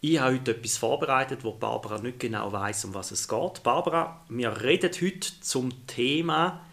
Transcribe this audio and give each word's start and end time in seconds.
Ich 0.00 0.20
habe 0.20 0.34
heute 0.34 0.52
etwas 0.52 0.76
vorbereitet, 0.76 1.42
wo 1.42 1.50
Barbara 1.50 1.98
nicht 1.98 2.20
genau 2.20 2.52
weiß, 2.52 2.84
um 2.84 2.94
was 2.94 3.10
es 3.10 3.26
geht. 3.26 3.64
Barbara, 3.64 4.24
wir 4.28 4.62
reden 4.62 4.92
heute 4.92 5.40
zum 5.40 5.88
Thema 5.88 6.64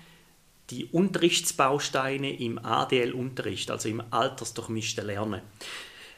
die 0.70 0.86
Unterrichtsbausteine 0.86 2.40
im 2.40 2.64
ADL-Unterricht, 2.64 3.72
also 3.72 3.90
im 3.90 4.04
altersdurchmischten 4.12 5.08
Lernen. 5.08 5.42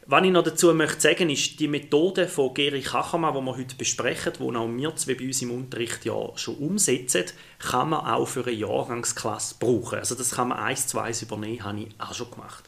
Was 0.05 0.23
ich 0.25 0.31
noch 0.31 0.43
dazu 0.43 0.73
möchte 0.73 0.99
sagen, 0.99 1.30
ist 1.30 1.57
die 1.61 1.70
Methode 1.70 2.27
von 2.27 2.53
Geri 2.53 2.81
Kachermann, 2.81 3.33
die 3.33 3.41
wir 3.41 3.58
heute 3.58 3.75
besprechen, 3.75 4.33
die 4.38 4.44
auch 4.44 4.67
wir 4.67 4.95
zwei 4.97 5.16
bei 5.16 5.27
uns 5.27 5.41
im 5.41 5.52
Unterricht 5.52 6.03
ja 6.03 6.31
schon 6.35 6.55
umsetzen, 6.55 7.25
kann 7.59 7.89
man 7.89 8.05
auch 8.05 8.25
für 8.25 8.44
eine 8.45 8.52
Jahrgangsklasse 8.52 9.55
brauchen. 9.59 9.99
Also 9.99 10.16
das 10.16 10.31
kann 10.31 10.49
man 10.49 10.59
eins 10.59 10.88
zu 10.88 10.99
eins 10.99 11.21
übernehmen, 11.21 11.63
habe 11.63 11.80
ich 11.80 11.88
auch 11.99 12.13
schon 12.13 12.31
gemacht. 12.31 12.66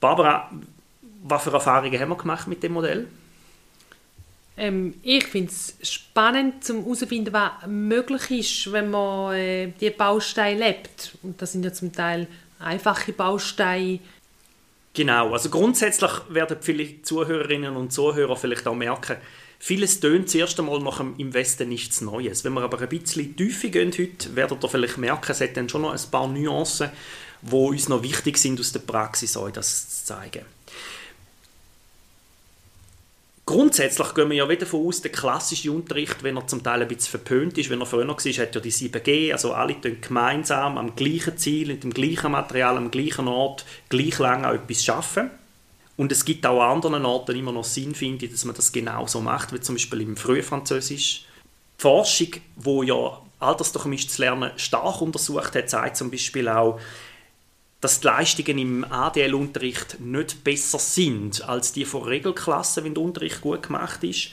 Barbara, 0.00 0.50
was 1.22 1.44
für 1.44 1.52
Erfahrungen 1.52 2.00
haben 2.00 2.08
wir 2.08 2.16
gemacht 2.16 2.48
mit 2.48 2.60
dem 2.64 2.72
Modell? 2.72 3.06
Ähm, 4.56 4.94
ich 5.02 5.26
finde 5.26 5.50
es 5.50 5.76
spannend, 5.82 6.68
um 6.70 6.82
herauszufinden, 6.82 7.32
was 7.32 7.66
möglich 7.66 8.30
ist, 8.30 8.72
wenn 8.72 8.90
man 8.90 9.34
äh, 9.34 9.72
die 9.80 9.90
Bausteine 9.90 10.60
lebt. 10.60 11.16
Und 11.22 11.42
das 11.42 11.52
sind 11.52 11.64
ja 11.64 11.72
zum 11.72 11.92
Teil 11.92 12.28
einfache 12.60 13.12
Bausteine. 13.12 13.98
Genau, 14.94 15.32
also 15.32 15.50
grundsätzlich 15.50 16.12
werden 16.28 16.58
viele 16.60 17.02
Zuhörerinnen 17.02 17.74
und 17.76 17.92
Zuhörer 17.92 18.36
vielleicht 18.36 18.66
auch 18.68 18.76
merken, 18.76 19.16
vieles 19.58 19.98
tönt 19.98 20.30
zuerst 20.30 20.58
einmal 20.60 20.78
nach 20.78 20.98
dem 20.98 21.14
im 21.18 21.34
Westen 21.34 21.68
nichts 21.68 22.00
Neues. 22.00 22.44
Wenn 22.44 22.52
wir 22.52 22.62
aber 22.62 22.80
ein 22.80 22.88
bisschen 22.88 23.36
tiefer 23.36 23.68
gehen 23.68 23.90
heute, 23.90 24.36
werdet 24.36 24.62
ihr 24.62 24.68
vielleicht 24.68 24.98
merken, 24.98 25.32
es 25.32 25.40
hat 25.40 25.56
dann 25.56 25.68
schon 25.68 25.82
noch 25.82 25.92
ein 25.92 26.10
paar 26.12 26.28
Nuancen, 26.28 26.90
die 27.42 27.54
uns 27.54 27.88
noch 27.88 28.04
wichtig 28.04 28.38
sind 28.38 28.60
aus 28.60 28.70
der 28.70 28.80
Praxis, 28.80 29.36
euch 29.36 29.52
das 29.52 30.02
zu 30.02 30.04
zeigen. 30.14 30.44
Grundsätzlich 33.46 34.14
gehen 34.14 34.30
wir 34.30 34.36
ja 34.36 34.48
wieder 34.48 34.60
davon 34.60 34.86
aus, 34.86 35.02
der 35.02 35.12
klassische 35.12 35.70
Unterricht, 35.70 36.22
wenn 36.22 36.36
er 36.36 36.46
zum 36.46 36.62
Teil 36.62 36.80
ein 36.80 36.88
bisschen 36.88 37.10
verpönt 37.10 37.58
ist, 37.58 37.68
wenn 37.68 37.80
er 37.80 37.86
früher 37.86 38.08
war, 38.08 38.16
hat 38.16 38.54
ja 38.54 38.60
die 38.60 38.72
7G, 38.72 39.32
also 39.32 39.52
alle 39.52 39.78
tun 39.78 39.98
gemeinsam 40.00 40.78
am 40.78 40.96
gleichen 40.96 41.36
Ziel, 41.36 41.68
mit 41.68 41.84
dem 41.84 41.92
gleichen 41.92 42.32
Material, 42.32 42.78
am 42.78 42.90
gleichen 42.90 43.28
Ort, 43.28 43.66
gleich 43.90 44.18
lange 44.18 44.50
etwas 44.50 44.82
schaffen. 44.82 45.30
Und 45.96 46.10
es 46.10 46.24
gibt 46.24 46.46
auch 46.46 46.62
an 46.62 46.76
anderen 46.76 47.04
Orten 47.04 47.36
immer 47.36 47.52
noch 47.52 47.64
Sinn, 47.64 47.94
finde 47.94 48.24
ich, 48.24 48.32
dass 48.32 48.46
man 48.46 48.56
das 48.56 48.72
genau 48.72 49.06
so 49.06 49.20
macht, 49.20 49.52
wie 49.52 49.60
zum 49.60 49.74
Beispiel 49.74 50.00
im 50.00 50.16
Frühfranzösisch. 50.16 51.26
Die 51.78 51.82
Forschung, 51.82 52.28
wo 52.56 52.82
ja 52.82 53.20
altersdurchmischtes 53.40 54.18
Lernen 54.18 54.52
stark 54.56 55.02
untersucht 55.02 55.54
hat, 55.54 55.68
zeigt 55.68 55.98
zum 55.98 56.10
Beispiel 56.10 56.48
auch, 56.48 56.80
dass 57.84 58.00
die 58.00 58.06
Leistungen 58.06 58.56
im 58.56 58.84
ADL-Unterricht 58.90 60.00
nicht 60.00 60.42
besser 60.42 60.78
sind 60.78 61.46
als 61.46 61.74
die 61.74 61.84
von 61.84 62.04
Regelklassen, 62.04 62.82
wenn 62.82 62.94
der 62.94 63.02
Unterricht 63.02 63.42
gut 63.42 63.64
gemacht 63.64 64.02
ist, 64.04 64.30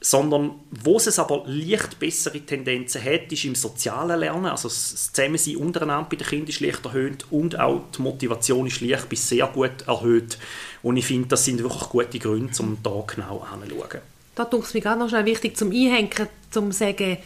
sondern 0.00 0.52
wo 0.70 0.96
es 0.96 1.18
aber 1.18 1.42
leicht 1.44 1.98
bessere 1.98 2.40
Tendenzen 2.40 3.04
hat, 3.04 3.30
ist 3.30 3.44
im 3.44 3.54
sozialen 3.54 4.18
Lernen, 4.20 4.46
also 4.46 4.68
das 4.68 5.12
Zusammensein 5.12 5.56
untereinander 5.56 6.08
bei 6.08 6.16
den 6.16 6.26
Kindern 6.26 6.48
ist 6.48 6.60
leicht 6.60 6.82
erhöht 6.86 7.26
und 7.30 7.60
auch 7.60 7.82
die 7.94 8.00
Motivation 8.00 8.66
ist 8.66 8.80
leicht 8.80 9.06
bis 9.10 9.28
sehr 9.28 9.48
gut 9.48 9.86
erhöht 9.86 10.38
und 10.82 10.96
ich 10.96 11.04
finde, 11.04 11.28
das 11.28 11.44
sind 11.44 11.62
wirklich 11.62 11.90
gute 11.90 12.18
Gründe, 12.18 12.54
um 12.60 12.78
da 12.82 13.04
genau 13.06 13.46
anzuschauen. 13.52 14.00
Da 14.34 14.46
tut 14.46 14.64
es 14.64 14.72
mir 14.72 14.80
gerade 14.80 15.00
noch 15.00 15.10
schnell 15.10 15.26
wichtig 15.26 15.58
zum 15.58 15.72
Einhängen, 15.72 16.28
zu 16.50 16.72
sagen, 16.72 17.18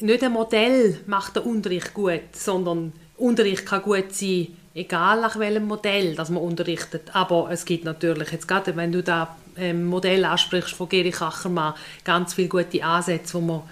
nicht 0.00 0.22
ein 0.22 0.32
Modell 0.32 1.00
macht 1.06 1.36
den 1.36 1.44
Unterricht 1.44 1.94
gut, 1.94 2.20
sondern 2.32 2.92
Unterricht 3.16 3.64
kann 3.64 3.80
gut 3.80 4.12
sein, 4.12 4.48
egal 4.74 5.20
nach 5.20 5.38
welchem 5.38 5.66
Modell 5.66 6.14
das 6.14 6.30
man 6.30 6.42
unterrichtet. 6.42 7.14
Aber 7.14 7.48
es 7.50 7.64
gibt 7.64 7.84
natürlich, 7.84 8.32
jetzt 8.32 8.48
gerade 8.48 8.74
wenn 8.76 8.92
du 8.92 9.02
das 9.02 9.28
ähm, 9.56 9.86
Modell 9.86 10.24
ansprichst 10.24 10.72
von 10.72 10.88
Geri 10.88 11.10
Kachermann, 11.10 11.74
ganz 12.04 12.34
viele 12.34 12.48
gute 12.48 12.84
Ansätze, 12.84 13.34
wo 13.34 13.40
man 13.40 13.62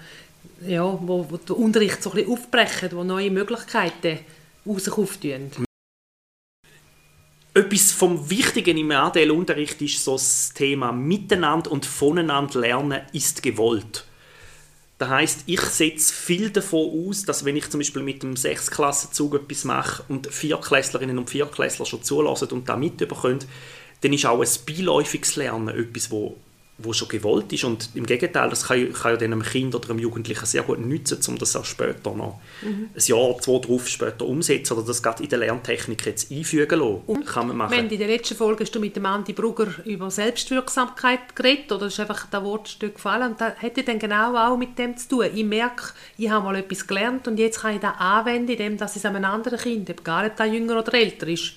ja, 0.65 0.83
wo, 0.83 1.29
wo 1.29 1.37
den 1.37 1.55
Unterricht 1.55 2.01
so 2.01 2.11
ein 2.11 2.17
bisschen 2.17 2.31
aufbrechen, 2.31 2.89
wo 2.93 3.03
neue 3.03 3.29
Möglichkeiten 3.31 4.19
auftun. 4.65 5.51
Etwas 7.53 7.91
vom 7.91 8.29
Wichtigen 8.29 8.77
im 8.77 8.91
ADL-Unterricht 8.91 9.81
ist 9.81 10.03
so 10.03 10.13
das 10.13 10.53
Thema 10.53 10.91
Miteinander 10.91 11.71
und 11.71 11.85
voneinander 11.85 12.59
lernen 12.59 13.01
ist 13.11 13.43
gewollt. 13.43 14.05
Das 14.97 15.09
heißt, 15.09 15.43
ich 15.47 15.61
setze 15.61 16.13
viel 16.13 16.49
davon 16.49 17.07
aus, 17.09 17.23
dass 17.23 17.45
wenn 17.45 17.57
ich 17.57 17.69
zum 17.69 17.79
Beispiel 17.79 18.03
mit 18.03 18.23
einem 18.23 18.35
Sechsklassenzug 18.35 19.35
etwas 19.35 19.65
mache 19.65 20.03
und 20.07 20.31
Vierklässlerinnen 20.31 21.17
und 21.17 21.29
Vierklässler 21.29 21.85
schon 21.85 22.03
zulassen 22.03 22.49
und 22.49 22.69
da 22.69 22.77
mitbekommen, 22.77 23.39
dann 24.01 24.13
ist 24.13 24.25
auch 24.25 24.41
ein 24.41 24.47
beiläufiges 24.67 25.35
Lernen 25.35 25.69
etwas, 25.69 26.11
wo 26.11 26.37
wo 26.83 26.93
schon 26.93 27.07
gewollt 27.07 27.51
ist. 27.53 27.63
Und 27.63 27.89
im 27.95 28.05
Gegenteil, 28.05 28.49
das 28.49 28.67
kann, 28.67 28.91
kann 28.93 29.15
ja 29.15 29.19
einem 29.21 29.41
Kind 29.41 29.73
oder 29.75 29.89
einem 29.89 29.99
Jugendlichen 29.99 30.45
sehr 30.45 30.63
gut 30.63 30.79
nützen, 30.79 31.19
um 31.27 31.37
das 31.37 31.55
auch 31.55 31.65
später 31.65 32.13
noch 32.13 32.39
mhm. 32.61 32.89
ein 32.95 33.01
Jahr, 33.05 33.37
zwei 33.39 33.59
drauf 33.59 33.87
später 33.87 34.25
umsetzen 34.25 34.73
oder 34.73 34.85
das 34.85 35.01
gerade 35.01 35.23
in 35.23 35.29
der 35.29 35.39
Lerntechnik 35.39 36.05
jetzt 36.05 36.31
einfügen 36.31 36.79
lassen. 36.79 37.01
Und 37.07 37.25
kann 37.25 37.47
man 37.47 37.57
machen. 37.57 37.71
Wenn 37.71 37.89
in 37.89 37.97
der 37.97 38.07
letzten 38.07 38.35
Folge 38.35 38.63
hast 38.63 38.73
du 38.73 38.79
mit 38.79 38.95
dem 38.95 39.05
Andi 39.05 39.33
Brugger 39.33 39.67
über 39.85 40.09
Selbstwirksamkeit 40.11 41.35
geredet 41.35 41.71
oder 41.71 41.87
ist 41.87 41.99
einfach 41.99 42.27
das 42.29 42.43
Wortstück 42.43 42.95
gefallen 42.95 43.31
und 43.31 43.41
das 43.41 43.53
hätte 43.61 43.83
dann 43.83 43.99
genau 43.99 44.35
auch 44.35 44.57
mit 44.57 44.77
dem 44.77 44.97
zu 44.97 45.07
tun. 45.07 45.25
Ich 45.33 45.43
merke, 45.43 45.93
ich 46.17 46.29
habe 46.29 46.45
mal 46.45 46.55
etwas 46.55 46.85
gelernt 46.87 47.27
und 47.27 47.37
jetzt 47.37 47.61
kann 47.61 47.75
ich 47.75 47.81
das 47.81 47.93
anwenden, 47.97 48.51
indem 48.51 48.77
dass 48.77 48.95
ich 48.95 49.03
es 49.03 49.05
einem 49.05 49.23
anderen 49.25 49.59
Kind, 49.59 49.89
egal 49.89 50.27
ob 50.27 50.35
das 50.35 50.51
jünger 50.51 50.79
oder 50.79 50.93
älter 50.93 51.27
ist, 51.27 51.53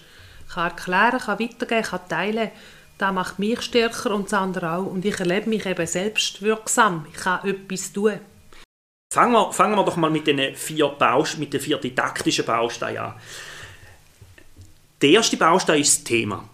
kann 0.53 0.71
erklären, 0.71 1.19
kann 1.19 1.39
weitergeben, 1.39 1.83
kann 1.83 2.09
teilen 2.09 2.51
das 2.99 3.13
macht 3.13 3.39
mich 3.39 3.61
stärker 3.63 4.15
und 4.15 4.27
das 4.27 4.35
andere 4.35 4.73
auch. 4.73 4.87
Und 4.87 5.05
ich 5.05 5.19
erlebe 5.19 5.49
mich 5.49 5.67
eben 5.67 5.87
selbstwirksam. 5.87 7.07
Ich 7.13 7.19
kann 7.19 7.47
etwas 7.47 7.93
tun. 7.93 8.21
Fangen 9.13 9.33
wir, 9.33 9.53
fangen 9.53 9.77
wir 9.77 9.85
doch 9.85 9.97
mal 9.97 10.11
mit 10.11 10.27
den 10.27 10.55
vier, 10.55 10.89
Baust 10.89 11.39
mit 11.39 11.53
den 11.53 11.61
vier 11.61 11.79
didaktischen 11.79 12.45
Bausteinen 12.45 12.99
an. 12.99 13.15
Der 15.03 15.11
erste 15.11 15.37
Baustein 15.37 15.81
ist 15.81 15.99
das 15.99 16.05
Thema. 16.05 16.49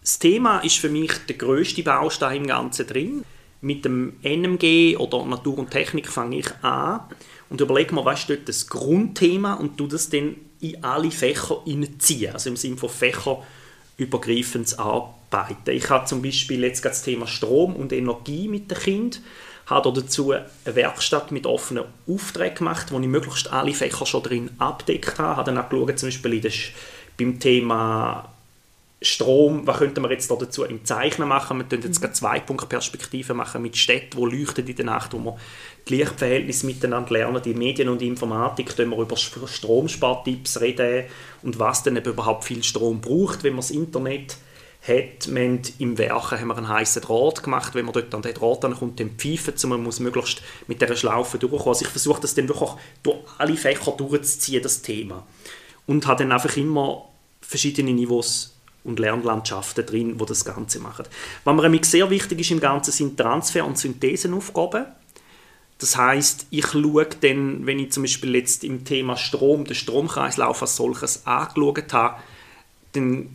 Das 0.00 0.18
Thema 0.18 0.60
ist 0.60 0.78
für 0.78 0.88
mich 0.88 1.12
der 1.26 1.36
größte 1.36 1.82
Baustein 1.82 2.42
im 2.42 2.46
Ganzen 2.46 2.86
drin. 2.86 3.24
Mit 3.60 3.84
dem 3.84 4.16
NMG 4.22 4.96
oder 4.98 5.24
Natur 5.24 5.58
und 5.58 5.70
Technik 5.70 6.08
fange 6.08 6.38
ich 6.38 6.50
an 6.62 7.00
und 7.48 7.60
überlege 7.60 7.94
mir, 7.94 8.04
was 8.04 8.20
ist 8.20 8.30
dort 8.30 8.48
das 8.48 8.66
Grundthema 8.66 9.54
und 9.54 9.78
tu 9.78 9.86
das 9.86 10.10
dann 10.10 10.36
in 10.60 10.82
alle 10.84 11.10
Fächer 11.10 11.62
hineinziehen. 11.64 12.32
Also 12.34 12.50
im 12.50 12.56
Sinne 12.56 12.76
von 12.76 12.90
fächerübergreifendes 12.90 13.63
Arbeiten 13.98 14.78
arbeiten. 14.78 15.70
Ich 15.70 15.90
habe 15.90 16.06
zum 16.06 16.22
Beispiel 16.22 16.62
jetzt 16.62 16.84
das 16.84 17.02
Thema 17.02 17.26
Strom 17.26 17.76
und 17.76 17.92
Energie 17.92 18.48
mit 18.48 18.70
den 18.70 18.78
Kindern 18.78 19.22
habe 19.66 19.92
dazu 19.92 20.32
eine 20.32 20.46
Werkstatt 20.64 21.32
mit 21.32 21.46
offenen 21.46 21.84
Aufträgen 22.06 22.58
gemacht, 22.58 22.92
wo 22.92 23.00
ich 23.00 23.06
möglichst 23.06 23.50
alle 23.52 23.72
Fächer 23.72 24.04
schon 24.06 24.22
drin 24.22 24.50
abdeckt 24.58 25.18
habe. 25.18 25.32
Ich 25.32 25.36
habe 25.38 25.52
dann 25.52 25.58
auch 25.58 25.68
geschaut, 25.68 25.98
zum 25.98 26.08
Beispiel 26.08 26.52
beim 27.18 27.38
Thema 27.38 28.33
Strom, 29.04 29.66
was 29.66 29.78
könnte 29.78 30.00
man 30.00 30.10
jetzt 30.10 30.30
dazu 30.30 30.64
im 30.64 30.84
Zeichnen 30.84 31.28
machen? 31.28 31.58
Wir 31.58 31.64
können 31.64 31.82
jetzt 31.82 32.02
mhm. 32.02 32.14
zwei 32.14 32.40
Punktperspektiven 32.40 33.36
machen 33.36 33.62
mit 33.62 33.76
Städten, 33.76 34.16
die 34.16 34.36
leuchten 34.36 34.66
in 34.66 34.76
der 34.76 34.84
Nacht, 34.86 35.12
wo 35.12 35.18
wir 35.18 35.36
die 35.88 35.96
Lichtverhältnisse 35.96 36.66
miteinander 36.66 37.12
lernen. 37.12 37.42
Die 37.42 37.54
Medien 37.54 37.88
und 37.88 38.00
die 38.00 38.08
Informatik 38.08 38.76
können 38.76 38.90
wir 38.90 38.98
über 38.98 39.16
Stromspartipps 39.16 40.60
reden 40.60 41.04
und 41.42 41.58
was 41.58 41.82
denn 41.82 41.96
überhaupt 41.96 42.44
viel 42.44 42.62
Strom 42.62 43.00
braucht, 43.00 43.44
wenn 43.44 43.52
man 43.52 43.60
das 43.60 43.70
Internet 43.70 44.36
hat 44.86 45.28
man 45.28 45.62
im 45.78 45.96
Werken 45.96 46.38
haben 46.38 46.48
wir 46.48 46.58
einen 46.58 46.68
heißen 46.68 47.00
Draht 47.00 47.42
gemacht. 47.42 47.74
Wenn 47.74 47.86
man 47.86 47.94
dort 47.94 48.14
an 48.14 48.20
den 48.20 48.34
Draht 48.34 48.60
kommt, 48.78 49.00
dann 49.00 49.12
pfeifen 49.16 49.70
man 49.70 49.82
muss 49.82 49.98
möglichst 49.98 50.42
mit 50.66 50.82
dieser 50.82 50.94
Schlaufe 50.94 51.38
durchkommen. 51.38 51.68
Also 51.68 51.86
ich 51.86 51.90
versuche 51.90 52.20
das 52.20 52.34
dann 52.34 52.48
wirklich 52.48 52.70
durch 53.02 53.16
alle 53.38 53.56
Fächer 53.56 53.92
durchzuziehen, 53.92 54.62
das 54.62 54.82
Thema. 54.82 55.26
Und 55.86 56.06
habe 56.06 56.22
dann 56.22 56.32
einfach 56.32 56.54
immer 56.58 57.08
verschiedene 57.40 57.92
Niveaus 57.92 58.53
und 58.84 58.98
Lernlandschaften 58.98 59.86
drin, 59.86 60.20
wo 60.20 60.24
das 60.24 60.44
Ganze 60.44 60.78
machen. 60.78 61.06
Was 61.44 61.68
mir 61.68 61.84
sehr 61.84 62.08
wichtig 62.10 62.40
ist 62.40 62.50
im 62.50 62.60
Ganzen, 62.60 62.92
sind 62.92 63.18
Transfer- 63.18 63.66
und 63.66 63.78
Synthesenaufgaben. 63.78 64.86
Das 65.78 65.96
heißt, 65.96 66.46
ich 66.50 66.66
schaue 66.66 67.06
dann, 67.20 67.66
wenn 67.66 67.78
ich 67.78 67.92
zum 67.92 68.04
Beispiel 68.04 68.36
jetzt 68.36 68.62
im 68.62 68.84
Thema 68.84 69.16
Strom, 69.16 69.64
den 69.64 69.74
Stromkreislauf 69.74 70.62
als 70.62 70.76
solches 70.76 71.26
angeschaut 71.26 71.92
habe, 71.92 72.20
dann 72.92 73.28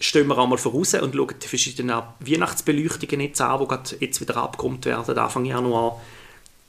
stehen 0.00 0.26
wir 0.26 0.38
einmal 0.38 0.58
voraus 0.58 0.94
und 0.94 1.14
schauen 1.14 1.34
die 1.42 1.46
verschiedenen 1.46 2.02
Weihnachtsbeleuchtungen 2.20 3.20
jetzt 3.20 3.40
an, 3.40 3.66
die 3.68 4.04
jetzt 4.04 4.20
wieder 4.20 4.36
abgekommen 4.36 4.84
werden, 4.84 5.18
Anfang 5.18 5.44
Januar. 5.44 6.00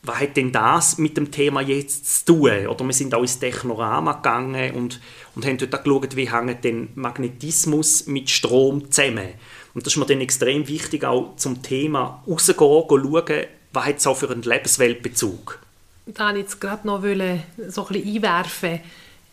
Was 0.03 0.19
hat 0.19 0.37
denn 0.37 0.51
das 0.51 0.97
mit 0.97 1.17
dem 1.17 1.29
Thema 1.29 1.61
jetzt 1.61 2.25
zu 2.25 2.33
tun? 2.33 2.67
Oder 2.67 2.85
wir 2.85 2.93
sind 2.93 3.13
auch 3.13 3.21
ins 3.21 3.39
Technorama 3.39 4.13
gegangen 4.13 4.73
und, 4.75 4.99
und 5.35 5.45
haben 5.45 5.57
dort 5.57 5.83
geschaut, 5.83 6.15
wie 6.15 6.31
hängt 6.31 6.63
denn 6.63 6.89
Magnetismus 6.95 8.07
mit 8.07 8.29
Strom 8.29 8.91
zusammen. 8.91 9.29
Und 9.73 9.85
das 9.85 9.93
ist 9.93 9.97
mir 9.97 10.05
dann 10.05 10.21
extrem 10.21 10.67
wichtig, 10.67 11.03
auch 11.03 11.35
zum 11.35 11.61
Thema 11.61 12.23
rauszugehen, 12.27 12.85
schauen, 12.89 13.45
was 13.73 13.85
hat 13.85 13.97
es 13.97 14.07
auch 14.07 14.17
für 14.17 14.29
einen 14.29 14.41
Lebensweltbezug. 14.41 15.59
Da 16.07 16.25
wollte 16.25 16.39
ich 16.39 16.43
jetzt 16.45 16.61
gerade 16.61 16.87
noch 16.87 17.01
so 17.01 17.07
ein 17.07 17.43
bisschen 17.67 18.15
einwerfen. 18.15 18.79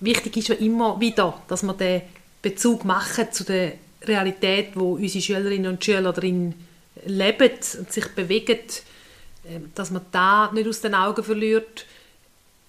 Wichtig 0.00 0.36
ist 0.36 0.48
ja 0.48 0.56
immer 0.56 1.00
wieder, 1.00 1.40
dass 1.48 1.62
wir 1.62 1.72
den 1.72 2.02
Bezug 2.42 2.84
machen 2.84 3.32
zu 3.32 3.44
der 3.44 3.72
Realität, 4.02 4.72
wo 4.74 4.94
unsere 4.94 5.22
Schülerinnen 5.22 5.72
und 5.72 5.84
Schüler 5.84 6.12
drin 6.12 6.54
leben 7.06 7.50
und 7.78 7.92
sich 7.92 8.08
bewegen 8.08 8.58
dass 9.74 9.90
man 9.90 10.02
da 10.12 10.50
nicht 10.52 10.68
aus 10.68 10.80
den 10.80 10.94
Augen 10.94 11.22
verliert, 11.22 11.86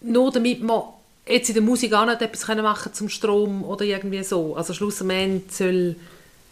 nur 0.01 0.31
damit 0.31 0.61
man 0.61 0.83
jetzt 1.27 1.49
in 1.49 1.55
der 1.55 1.63
Musik 1.63 1.93
auch 1.93 2.05
nicht 2.05 2.21
etwas 2.21 2.47
machen 2.47 2.93
zum 2.93 3.09
Strom 3.09 3.63
oder 3.63 3.85
irgendwie 3.85 4.23
so. 4.23 4.55
Also 4.55 4.73
schlussendlich 4.73 5.51
soll, 5.51 5.95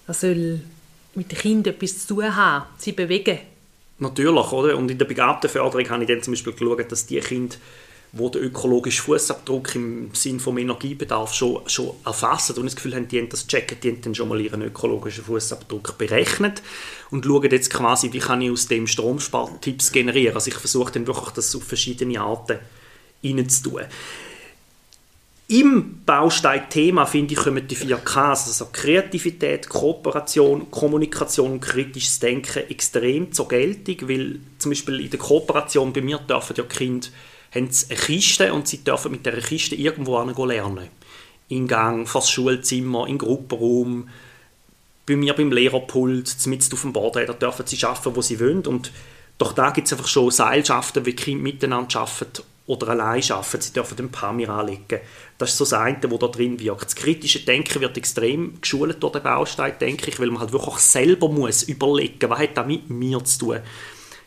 das 0.08 0.22
soll 0.22 0.62
mit 1.14 1.32
den 1.32 1.38
Kindern 1.38 1.74
etwas 1.74 2.06
zu 2.06 2.16
tun 2.16 2.36
haben, 2.36 2.66
sie 2.78 2.92
bewegen. 2.92 3.40
Natürlich, 4.00 4.52
oder? 4.52 4.78
Und 4.78 4.92
in 4.92 4.98
der 4.98 5.06
Begabtenförderung 5.06 5.90
habe 5.90 6.04
ich 6.04 6.10
dann 6.10 6.22
zum 6.22 6.34
Beispiel 6.34 6.54
geschaut, 6.54 6.92
dass 6.92 7.06
die 7.06 7.20
Kinder 7.20 7.56
wo 8.18 8.30
der 8.30 8.42
ökologische 8.42 9.02
Fußabdruck 9.02 9.76
im 9.76 10.10
Sinn 10.14 10.40
vom 10.40 10.58
Energiebedarf 10.58 11.34
schon, 11.34 11.68
schon 11.68 11.92
erfassen 12.06 12.56
und 12.56 12.66
das 12.66 12.76
Gefühl 12.76 12.96
haben, 12.96 13.10
die 13.10 13.20
haben 13.20 13.28
das 13.28 13.46
checken, 13.46 13.78
die 13.84 13.92
haben 13.92 14.02
dann 14.02 14.16
schon 14.16 14.30
mal 14.30 14.40
ihren 14.40 14.62
ökologischen 14.62 15.26
Fußabdruck 15.26 15.98
berechnet 15.98 16.64
und 17.12 17.26
schauen 17.26 17.52
jetzt 17.52 17.70
quasi, 17.70 18.14
wie 18.14 18.20
kann 18.20 18.42
ich 18.42 18.52
aus 18.52 18.68
dem 18.68 18.88
Stromspartipps 18.88 19.92
generieren. 19.92 20.34
Also 20.34 20.50
ich 20.50 20.56
versuche 20.56 20.94
dann 20.94 21.06
wirklich 21.06 21.32
das 21.32 21.54
auf 21.58 21.64
verschiedene 21.64 22.22
Arten 22.22 22.60
reinzutun. 23.22 23.82
Im 25.48 26.02
Baustein-Thema, 26.06 27.06
finde 27.06 27.34
ich, 27.34 27.40
kommen 27.40 27.68
die 27.68 27.76
vier 27.76 27.98
Ks, 27.98 28.48
also 28.48 28.70
Kreativität, 28.72 29.68
Kooperation, 29.68 30.72
Kommunikation 30.72 31.52
und 31.52 31.60
kritisches 31.60 32.20
Denken 32.20 32.64
extrem 32.70 33.32
zur 33.34 33.50
Geltung, 33.50 34.10
weil 34.10 34.40
zum 34.58 34.72
Beispiel 34.72 35.02
in 35.02 35.10
der 35.10 35.20
Kooperation 35.20 35.92
bei 35.92 36.02
mir 36.02 36.18
dürfen 36.18 36.56
ja 36.56 36.64
Kinder 36.64 37.10
haben 37.56 37.72
sie 37.72 37.90
eine 37.90 38.00
Kiste 38.00 38.54
und 38.54 38.68
sie 38.68 38.84
dürfen 38.84 39.12
mit 39.12 39.26
dieser 39.26 39.42
Kiste 39.42 39.76
irgendwo 39.76 40.22
lernen. 40.46 40.90
In 41.48 41.68
Gang, 41.68 42.08
vor 42.08 42.22
das 42.22 42.30
Schulzimmer, 42.30 43.08
im 43.08 43.18
Gruppenraum, 43.18 44.10
bei 45.06 45.16
mir 45.16 45.34
beim 45.34 45.52
Lehrerpult, 45.52 46.36
mit 46.48 46.74
auf 46.74 46.82
dem 46.82 46.94
Boden, 46.94 47.26
da 47.28 47.34
dürfen 47.34 47.66
sie 47.66 47.84
arbeiten, 47.86 48.16
wo 48.16 48.22
sie 48.22 48.40
wollen. 48.40 48.66
Und 48.66 48.92
doch 49.38 49.54
da 49.54 49.70
gibt 49.70 49.88
es 49.88 49.94
einfach 49.94 50.08
schon 50.08 50.32
Seilschaften, 50.32 51.06
wie 51.06 51.14
Kinder 51.14 51.44
miteinander 51.44 52.00
arbeiten 52.00 52.44
oder 52.68 52.90
allein 52.90 53.24
arbeiten. 53.30 53.62
Sie 53.62 53.74
dürfen 53.74 53.98
den 53.98 54.10
Pamir 54.10 54.50
anlegen. 54.50 55.00
Das 55.38 55.52
ist 55.52 55.58
so 55.58 55.66
das 55.66 55.74
eine, 55.74 56.00
was 56.04 56.20
da 56.20 56.28
drin 56.28 56.60
wirkt. 56.60 56.86
Das 56.86 56.96
kritische 56.96 57.42
Denken 57.42 57.82
wird 57.82 57.98
extrem 57.98 58.60
geschult 58.60 59.02
durch 59.04 59.14
den 59.14 59.24
Baustein, 59.24 59.78
denke 59.80 60.10
ich, 60.10 60.20
weil 60.20 60.32
man 60.32 60.40
halt 60.40 60.54
wirklich 60.54 60.78
selber 60.78 61.30
muss 61.30 61.64
überlegen, 61.64 62.30
was 62.30 62.40
hat 62.40 62.58
das 62.58 62.66
mit 62.66 62.90
mir 62.90 63.24
zu 63.24 63.40
tun. 63.40 63.60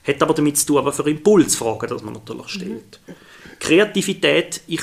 Hat 0.09 0.23
aber 0.23 0.35
damit 0.35 0.57
zu 0.57 0.67
tun, 0.67 0.85
was 0.85 0.97
für 0.97 1.11
Impulsfragen 1.11 1.89
dass 1.89 2.03
man 2.03 2.15
natürlich 2.15 2.49
stellt. 2.49 3.01
Mhm. 3.07 3.13
Kreativität, 3.61 4.63
ich 4.67 4.83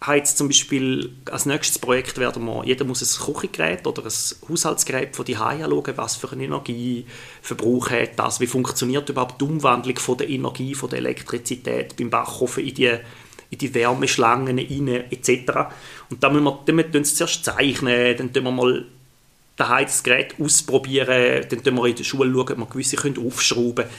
habe 0.00 0.18
jetzt 0.18 0.38
zum 0.38 0.48
Beispiel 0.48 1.10
als 1.30 1.46
nächstes 1.46 1.78
Projekt 1.78 2.18
werden 2.18 2.44
wir, 2.44 2.64
jeder 2.64 2.84
muss 2.84 3.02
ein 3.02 3.34
Küchengerät 3.34 3.86
oder 3.86 4.04
ein 4.04 4.48
Haushaltsgerät 4.48 5.14
von 5.14 5.24
die 5.24 5.36
anschauen, 5.36 5.92
was 5.96 6.16
für 6.16 6.32
einen 6.32 6.42
Energieverbrauch 6.42 7.90
hat 7.90 8.18
das, 8.18 8.40
wie 8.40 8.46
funktioniert 8.46 9.08
überhaupt 9.08 9.40
die 9.40 9.44
Umwandlung 9.44 9.98
von 9.98 10.16
der 10.16 10.28
Energie, 10.28 10.74
von 10.74 10.90
der 10.90 10.98
Elektrizität 10.98 11.96
beim 11.96 12.10
Backofen 12.10 12.66
in 12.66 12.74
die, 12.74 12.96
in 13.50 13.58
die 13.58 13.74
Wärmeschlangen 13.74 14.58
rein, 14.58 14.88
etc. 15.10 15.72
Und 16.10 16.22
dann 16.22 16.32
müssen 16.32 16.44
wir, 16.44 16.60
dann 16.64 16.76
müssen 16.76 16.94
wir 16.94 17.04
zuerst 17.04 17.44
zeichnen, 17.44 18.16
dann 18.16 18.32
tun 18.32 18.44
wir 18.44 18.52
mal 18.52 18.84
daheim 19.56 19.84
das 19.84 20.02
Gerät 20.02 20.34
ausprobieren, 20.40 21.46
dann 21.48 21.62
tun 21.62 21.74
wir 21.76 21.86
in 21.86 21.96
der 21.96 22.04
Schule 22.04 22.32
schauen, 22.32 22.52
ob 22.52 22.58
wir 22.58 22.66
gewisse 22.66 22.96
können 22.96 23.24
aufschrauben 23.24 23.84
können 23.84 23.90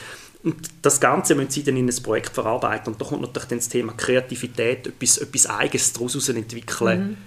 und 0.44 0.56
das 0.82 1.00
Ganze 1.00 1.36
müssen 1.36 1.52
sie 1.52 1.64
dann 1.64 1.78
in 1.78 1.88
ein 1.88 2.04
Projekt 2.04 2.34
verarbeiten. 2.34 2.92
Und 2.94 3.02
da 3.02 3.06
kommt 3.06 3.22
natürlich 3.22 3.48
dann 3.48 3.60
das 3.60 3.70
Thema 3.70 3.94
Kreativität, 3.94 4.88
etwas, 4.88 5.18
etwas 5.18 5.48
Eigenes 5.48 5.94
daraus 5.94 6.30
entwickeln, 6.30 7.02
mhm. 7.02 7.18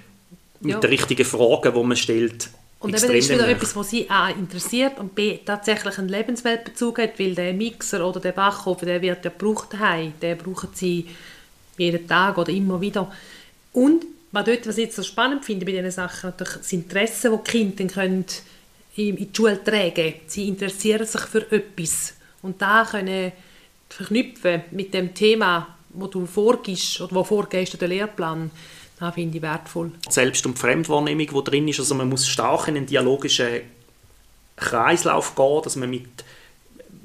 mit 0.60 0.74
ja. 0.74 0.80
den 0.80 0.90
richtigen 0.90 1.24
Fragen, 1.24 1.74
die 1.74 1.82
man 1.82 1.96
stellt. 1.96 2.50
Und 2.78 2.90
eben, 2.90 3.00
das 3.00 3.10
ist 3.10 3.30
wieder 3.30 3.48
etwas, 3.48 3.74
was 3.74 3.88
sie 3.88 4.10
A 4.10 4.28
interessiert 4.28 4.98
und 4.98 5.14
B 5.14 5.38
tatsächlich 5.38 5.98
einen 5.98 6.10
Lebensweltbezug 6.10 6.98
hat, 6.98 7.18
weil 7.18 7.34
der 7.34 7.54
Mixer 7.54 8.06
oder 8.06 8.20
der 8.20 8.32
Backofen, 8.32 8.86
der 8.86 9.00
wird 9.00 9.24
ja 9.24 9.30
gebraucht 9.30 9.72
daheim, 9.72 10.12
den 10.20 10.36
brauchen 10.36 10.68
sie 10.74 11.06
jeden 11.78 12.06
Tag 12.06 12.36
oder 12.36 12.52
immer 12.52 12.78
wieder. 12.82 13.10
Und 13.72 14.04
was, 14.30 14.44
dort, 14.44 14.66
was 14.66 14.76
ich 14.76 14.84
jetzt 14.84 14.96
so 14.96 15.02
spannend 15.02 15.42
finde 15.44 15.64
bei 15.64 15.72
diesen 15.72 15.90
Sachen, 15.90 16.30
natürlich 16.30 16.56
das 16.58 16.72
Interesse, 16.72 17.30
das 17.30 17.40
die 17.44 17.50
Kinder 17.50 17.86
können 17.86 18.26
in 18.96 19.16
die 19.16 19.28
Schule 19.34 19.62
tragen 19.62 19.94
können. 19.94 20.14
Sie 20.26 20.48
interessieren 20.48 21.06
sich 21.06 21.20
für 21.22 21.50
etwas 21.50 22.14
und 22.46 22.62
da 22.62 22.86
können 22.88 23.32
verknüpfen 23.88 24.62
mit 24.70 24.94
dem 24.94 25.14
Thema, 25.14 25.76
wo 25.90 26.06
du 26.06 26.26
vorgibst 26.26 27.00
oder 27.00 27.14
wo 27.14 27.24
vorgehst 27.24 27.78
der 27.80 27.88
Lehrplan, 27.88 28.50
das 28.98 29.14
finde 29.14 29.36
ich 29.36 29.42
wertvoll. 29.42 29.92
Selbst- 30.08 30.46
und 30.46 30.58
Fremdwahrnehmung, 30.58 31.26
die 31.26 31.50
drin 31.50 31.68
ist, 31.68 31.80
also 31.80 31.94
man 31.94 32.08
muss 32.08 32.26
stark 32.26 32.68
in 32.68 32.76
einen 32.76 32.86
dialogischen 32.86 33.60
Kreislauf 34.56 35.34
gehen, 35.34 35.60
dass 35.62 35.76
man 35.76 35.90
mit, 35.90 36.06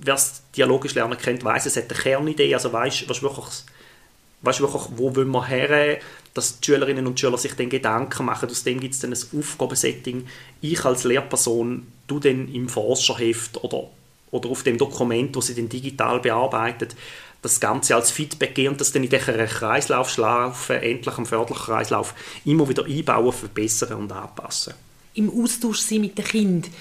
wer 0.02 0.14
das 0.16 0.44
dialogisch 0.56 0.96
lernen 0.96 1.18
kennt, 1.18 1.44
weiß, 1.44 1.66
es 1.66 1.76
hat 1.76 1.92
eine 1.92 2.00
Kernidee, 2.00 2.54
also 2.54 2.72
weiß, 2.72 3.06
was 3.08 3.22
wirklich, 3.22 3.46
weißt 4.42 4.62
wirklich, 4.62 4.84
wo 4.96 5.16
wollen 5.16 5.32
wir 5.32 5.48
her, 5.48 6.00
dass 6.34 6.60
die 6.60 6.66
Schülerinnen 6.66 7.08
und 7.08 7.20
Schüler 7.20 7.38
sich 7.38 7.54
dann 7.56 7.70
Gedanken 7.70 8.26
machen. 8.26 8.50
Aus 8.50 8.64
dem 8.64 8.80
gibt 8.80 8.94
es 8.94 9.02
dann 9.02 9.12
ein 9.12 9.40
Aufgabensetting. 9.40 10.28
Ich 10.62 10.86
als 10.86 11.04
Lehrperson, 11.04 11.88
du 12.08 12.20
dann 12.20 12.48
im 12.54 12.70
Forscherheft 12.70 13.62
oder 13.64 13.90
oder 14.32 14.50
auf 14.50 14.64
dem 14.64 14.78
Dokument, 14.78 15.36
das 15.36 15.48
sie 15.48 15.56
dann 15.56 15.70
digital 15.70 16.20
bearbeitet, 16.20 16.96
das 17.42 17.60
Ganze 17.60 17.96
als 17.96 18.12
Feedback 18.12 18.56
geben 18.56 18.74
und 18.74 18.82
das 18.82 18.92
dann 18.92 19.04
in 19.04 19.10
dieser 19.10 19.46
Kreislaufschlaufe, 19.46 20.82
endlich 20.82 21.18
am 21.18 21.26
Förderkreislauf, 21.26 22.14
immer 22.46 22.70
wieder 22.70 22.86
einbauen, 22.86 23.32
verbessern 23.32 23.94
und 23.94 24.12
anpassen. 24.12 24.74
Im 25.14 25.30
Austausch 25.30 25.80
sein 25.80 26.02
mit 26.02 26.18
den 26.18 26.26
Kindern, 26.26 26.72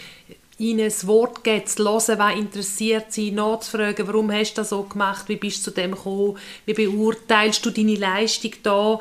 ihnen 0.58 0.90
ein 0.90 1.06
Wort 1.08 1.42
geben, 1.42 1.66
zu 1.66 1.82
hören, 1.82 2.18
was 2.18 2.36
interessiert 2.36 3.06
sie, 3.12 3.30
nachzufragen, 3.30 4.06
warum 4.06 4.30
hast 4.30 4.52
du 4.52 4.60
das 4.60 4.68
so 4.68 4.82
gemacht, 4.82 5.28
wie 5.28 5.36
bist 5.36 5.66
du 5.66 5.70
zu 5.70 5.76
dem 5.76 5.92
gekommen, 5.92 6.36
wie 6.66 6.74
beurteilst 6.74 7.64
du 7.64 7.70
deine 7.70 7.96
Leistung 7.96 8.52
da, 8.62 9.00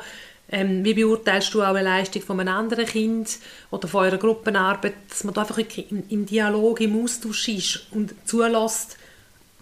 ähm, 0.52 0.84
wie 0.84 0.94
beurteilst 0.94 1.54
du 1.54 1.62
auch 1.62 1.74
eine 1.74 1.82
Leistung 1.82 2.22
von 2.22 2.40
einem 2.40 2.54
anderen 2.54 2.86
Kind 2.86 3.38
oder 3.70 3.86
von 3.86 4.04
eurer 4.04 4.18
Gruppenarbeit, 4.18 4.94
dass 5.08 5.24
man 5.24 5.34
da 5.34 5.42
einfach 5.42 5.58
im, 5.58 6.02
im 6.08 6.26
Dialog, 6.26 6.80
im 6.80 7.02
Austausch 7.02 7.48
ist 7.48 7.86
und 7.92 8.14
zulässt. 8.24 8.96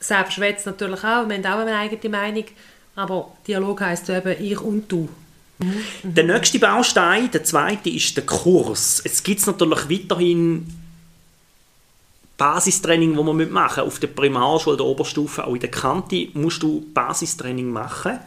Selbst 0.01 0.35
schwätzt 0.35 0.67
natürlich 0.67 1.01
auch, 1.01 1.29
wir 1.29 1.37
haben 1.37 1.47
auch 1.47 1.59
eine 1.59 1.77
eigene 1.77 2.17
Meinung, 2.17 2.45
aber 2.97 3.33
Dialog 3.47 3.81
heisst 3.81 4.09
eben 4.09 4.43
ich 4.43 4.61
und 4.61 4.91
du. 4.91 5.09
Mhm. 5.59 5.83
Der 6.03 6.25
nächste 6.25 6.59
Baustein, 6.59 7.31
der 7.31 7.45
zweite, 7.45 7.91
ist 7.91 8.17
der 8.17 8.25
Kurs. 8.25 9.03
Es 9.05 9.23
gibt 9.23 9.47
natürlich 9.47 9.91
weiterhin 9.91 10.67
Basistraining, 12.37 13.17
das 13.17 13.25
man 13.25 13.51
machen 13.51 13.85
muss. 13.85 13.93
Auf 13.93 13.99
der 13.99 14.07
Primarschule, 14.07 14.77
der 14.77 14.87
Oberstufe, 14.87 15.45
auch 15.45 15.55
in 15.55 15.61
der 15.61 15.71
Kante, 15.71 16.29
musst 16.35 16.63
du 16.63 16.87
Basistraining 16.95 17.71
machen 17.71 18.21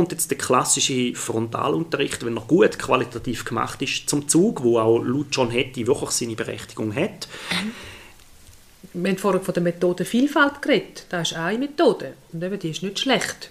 kommt 0.00 0.12
jetzt 0.12 0.30
der 0.30 0.38
klassische 0.38 1.14
Frontalunterricht, 1.14 2.24
wenn 2.24 2.38
er 2.38 2.42
gut 2.42 2.78
qualitativ 2.78 3.44
gemacht 3.44 3.82
ist, 3.82 4.08
zum 4.08 4.28
Zug, 4.28 4.62
wo 4.62 4.78
auch 4.78 4.98
laut 5.02 5.26
John 5.30 5.50
Hattie 5.50 5.86
wirklich 5.86 6.10
seine 6.10 6.34
Berechtigung 6.34 6.94
hat. 6.94 7.28
Wir 8.94 9.10
haben 9.10 9.18
vorhin 9.18 9.42
von 9.42 9.52
der 9.52 9.62
Methode 9.62 10.06
Vielfalt 10.06 10.62
geredet. 10.62 11.04
Das 11.10 11.32
ist 11.32 11.36
eine 11.36 11.58
Methode 11.58 12.14
und 12.32 12.42
eben, 12.42 12.58
die 12.58 12.70
ist 12.70 12.82
nicht 12.82 12.98
schlecht. 12.98 13.50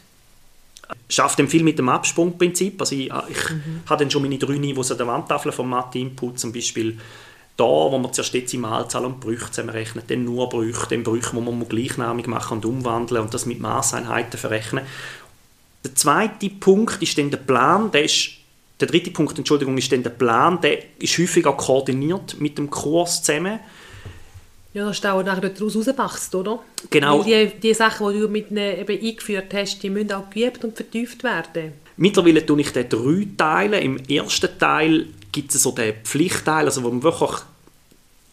Schafft 1.07 1.39
viel 1.39 1.63
mit 1.63 1.77
dem 1.77 1.87
Absprungprinzip. 1.87 2.81
Also 2.81 2.95
ich, 2.95 3.05
ich 3.05 3.49
mhm. 3.51 3.81
habe 3.87 4.03
dann 4.03 4.09
schon 4.09 4.23
meine 4.23 4.39
drei 4.39 4.57
Niveaus 4.57 4.91
an 4.91 4.97
der 4.97 5.05
Wandtafel 5.05 5.51
vom 5.51 5.69
Mathe-Input, 5.69 6.39
zum 6.39 6.51
Beispiel 6.51 6.97
da, 7.59 7.65
wo 7.65 7.97
man 7.97 8.13
zuerst 8.13 8.33
Dezimalzahl 8.33 9.05
und 9.05 9.19
Brüche 9.19 9.51
zusammenrechnet, 9.51 10.09
dann 10.09 10.23
nur 10.23 10.47
Brüche, 10.47 10.87
dann 10.89 11.03
Brüche, 11.03 11.35
wo 11.35 11.41
man 11.41 11.67
gleichnamig 11.67 12.25
machen 12.27 12.57
und 12.57 12.65
umwandeln 12.65 13.21
und 13.21 13.33
das 13.33 13.45
mit 13.45 13.59
Maßeinheiten 13.59 14.39
verrechnen. 14.39 14.85
Der 15.83 15.95
zweite 15.95 16.49
Punkt 16.49 17.01
ist 17.01 17.17
dann 17.17 17.31
der 17.31 17.37
Plan, 17.37 17.91
der 17.91 18.03
ist 18.03 18.31
der 18.79 18.87
dritte 18.87 19.11
Punkt, 19.11 19.37
Entschuldigung, 19.37 19.77
ist 19.77 19.91
dann 19.91 20.03
der 20.03 20.09
Plan, 20.09 20.59
der 20.61 20.79
ist 20.99 21.17
häufig 21.17 21.45
auch 21.45 21.57
koordiniert 21.57 22.39
mit 22.39 22.57
dem 22.57 22.69
Kurs 22.69 23.21
zusammen. 23.21 23.59
Ja, 24.73 24.85
das 24.85 24.97
ist 24.97 25.05
auch 25.05 25.23
nachher 25.23 25.49
daraus 25.49 25.75
rauswachst, 25.75 26.35
oder? 26.35 26.59
Genau. 26.89 27.25
Weil 27.25 27.47
die, 27.47 27.59
die 27.59 27.73
Sachen, 27.73 28.13
die 28.13 28.19
du 28.19 28.27
mit 28.27 28.51
eben 28.51 29.07
eingeführt 29.07 29.53
hast, 29.53 29.81
die 29.81 29.89
müssen 29.89 30.11
auch 30.11 30.29
geübt 30.29 30.63
und 30.63 30.75
vertieft 30.75 31.23
werden. 31.23 31.73
Mittlerweile 31.97 32.45
tue 32.45 32.61
ich 32.61 32.71
den 32.71 32.87
drei 32.87 33.27
Teile. 33.35 33.79
Im 33.79 33.97
ersten 33.97 34.57
Teil 34.59 35.07
gibt 35.31 35.53
es 35.53 35.63
so 35.63 35.71
den 35.71 35.95
Pflichtteil, 36.03 36.65
also 36.65 36.83
wo 36.83 36.89
man 36.89 37.03
wirklich 37.03 37.31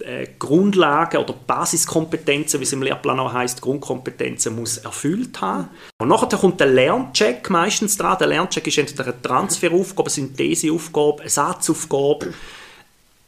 äh, 0.06 0.28
Grundlagen 0.38 1.18
oder 1.18 1.34
Basiskompetenzen, 1.34 2.60
wie 2.60 2.64
es 2.64 2.72
im 2.72 2.82
Lehrplan 2.82 3.18
auch 3.18 3.32
heißt, 3.32 3.60
Grundkompetenzen 3.60 4.54
muss 4.54 4.78
erfüllt 4.78 5.40
haben. 5.40 5.68
Und 5.98 6.08
nachher 6.08 6.38
kommt 6.38 6.60
der 6.60 6.68
Lerncheck 6.68 7.50
meistens 7.50 7.96
dran. 7.96 8.16
Der 8.18 8.28
Lerncheck 8.28 8.66
ist 8.66 8.78
entweder 8.78 9.04
eine 9.04 9.20
Transferaufgabe, 9.20 10.08
eine 10.08 10.10
Syntheseaufgabe, 10.10 11.22
eine 11.22 11.30
Satzaufgabe. 11.30 12.34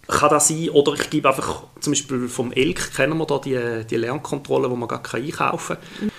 Kann 0.06 0.30
das 0.30 0.48
sein, 0.48 0.70
oder 0.70 0.94
ich 0.94 1.10
gebe 1.10 1.28
einfach, 1.28 1.64
zum 1.80 1.92
Beispiel 1.92 2.28
vom 2.28 2.52
ELK 2.52 2.94
kennen 2.94 3.18
wir 3.18 3.26
da 3.26 3.38
die, 3.38 3.84
die 3.84 3.96
Lernkontrolle, 3.96 4.68
die 4.68 4.76
man 4.76 4.88
gar 4.88 5.02
einkaufen 5.14 5.76
kann. 5.76 6.10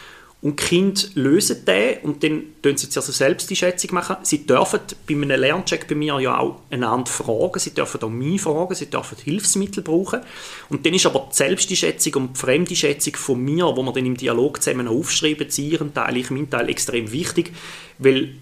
Und 0.41 0.57
die 0.57 0.63
Kinder 0.63 1.01
lösen 1.15 1.65
den 1.65 1.97
und 2.03 2.23
dann 2.23 2.43
machen 2.61 2.77
sie 2.77 2.87
also 2.95 3.11
selbst 3.11 3.49
die 3.49 3.57
Schätzung 3.57 3.93
machen. 3.93 4.15
Sie 4.23 4.45
dürfen 4.45 4.79
bei 5.05 5.13
einem 5.13 5.29
Lerncheck 5.29 5.85
bei 5.85 5.95
mir 5.95 6.17
ja 6.21 6.39
auch 6.39 6.61
einander 6.69 7.11
fragen, 7.11 7.59
sie 7.59 7.73
dürfen 7.73 8.01
auch 8.01 8.09
mich 8.09 8.41
fragen, 8.41 8.73
sie 8.73 8.85
dürfen 8.85 9.17
Hilfsmittel 9.21 9.83
brauchen. 9.83 10.21
Und 10.69 10.85
dann 10.85 10.93
ist 10.93 11.05
aber 11.05 11.27
die 11.29 11.35
selbst 11.35 11.69
die 11.69 11.75
Schätzung 11.75 12.13
und 12.13 12.37
die 12.37 12.39
fremde 12.39 12.75
Schätzung 12.75 13.17
von 13.17 13.43
mir, 13.43 13.65
wo 13.65 13.83
wir 13.83 13.91
dann 13.91 14.05
im 14.05 14.15
Dialog 14.15 14.63
zusammen 14.63 14.87
aufschreiben, 14.87 15.49
sie 15.49 15.69
ihren 15.69 15.93
Teil, 15.93 16.15
ich 16.15 16.29
meinen 16.29 16.49
Teil, 16.49 16.69
extrem 16.69 17.11
wichtig, 17.11 17.51
weil 17.97 18.33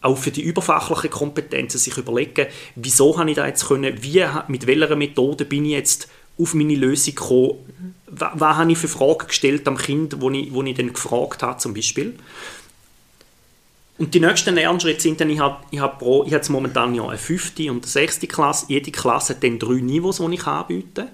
auch 0.00 0.18
für 0.18 0.32
die 0.32 0.42
überfachlichen 0.42 1.10
Kompetenzen 1.10 1.78
sich 1.78 1.96
überlegen, 1.96 2.46
wieso 2.74 3.16
habe 3.16 3.30
ich 3.30 3.36
da 3.36 3.46
jetzt 3.46 3.66
können, 3.66 4.02
wie, 4.02 4.24
mit 4.48 4.66
welcher 4.66 4.96
Methode 4.96 5.44
bin 5.44 5.66
ich 5.66 5.72
jetzt 5.72 6.08
auf 6.36 6.54
meine 6.54 6.74
Lösung 6.74 7.14
gekommen, 7.14 7.94
was, 8.10 8.56
habe 8.56 8.72
ich 8.72 8.78
für 8.78 8.88
Fragen 8.88 9.26
gestellt 9.26 9.66
am 9.68 9.76
Kind, 9.76 10.20
wo 10.20 10.30
ich, 10.30 10.52
wo 10.52 10.62
ich 10.62 10.76
dann 10.76 10.92
gefragt 10.92 11.42
habe 11.42 11.58
zum 11.58 11.74
Beispiel. 11.74 12.18
Und 13.98 14.14
die 14.14 14.20
nächsten 14.20 14.54
Lernschritte 14.54 15.00
sind 15.00 15.20
dann, 15.20 15.28
ich 15.28 15.40
habe, 15.40 15.56
ich 15.70 15.80
habe, 15.80 15.98
pro, 15.98 16.22
ich 16.22 16.28
habe 16.28 16.36
jetzt 16.36 16.48
momentan 16.50 16.94
ja 16.94 17.06
eine 17.06 17.18
fünfte 17.18 17.70
und 17.70 17.82
eine 17.82 17.86
sechste 17.86 18.28
Klasse. 18.28 18.66
Jede 18.68 18.92
Klasse 18.92 19.34
hat 19.34 19.42
dann 19.42 19.58
drei 19.58 19.80
Niveaus, 19.80 20.18
die 20.18 20.34
ich 20.34 20.46
anbiete. 20.46 21.08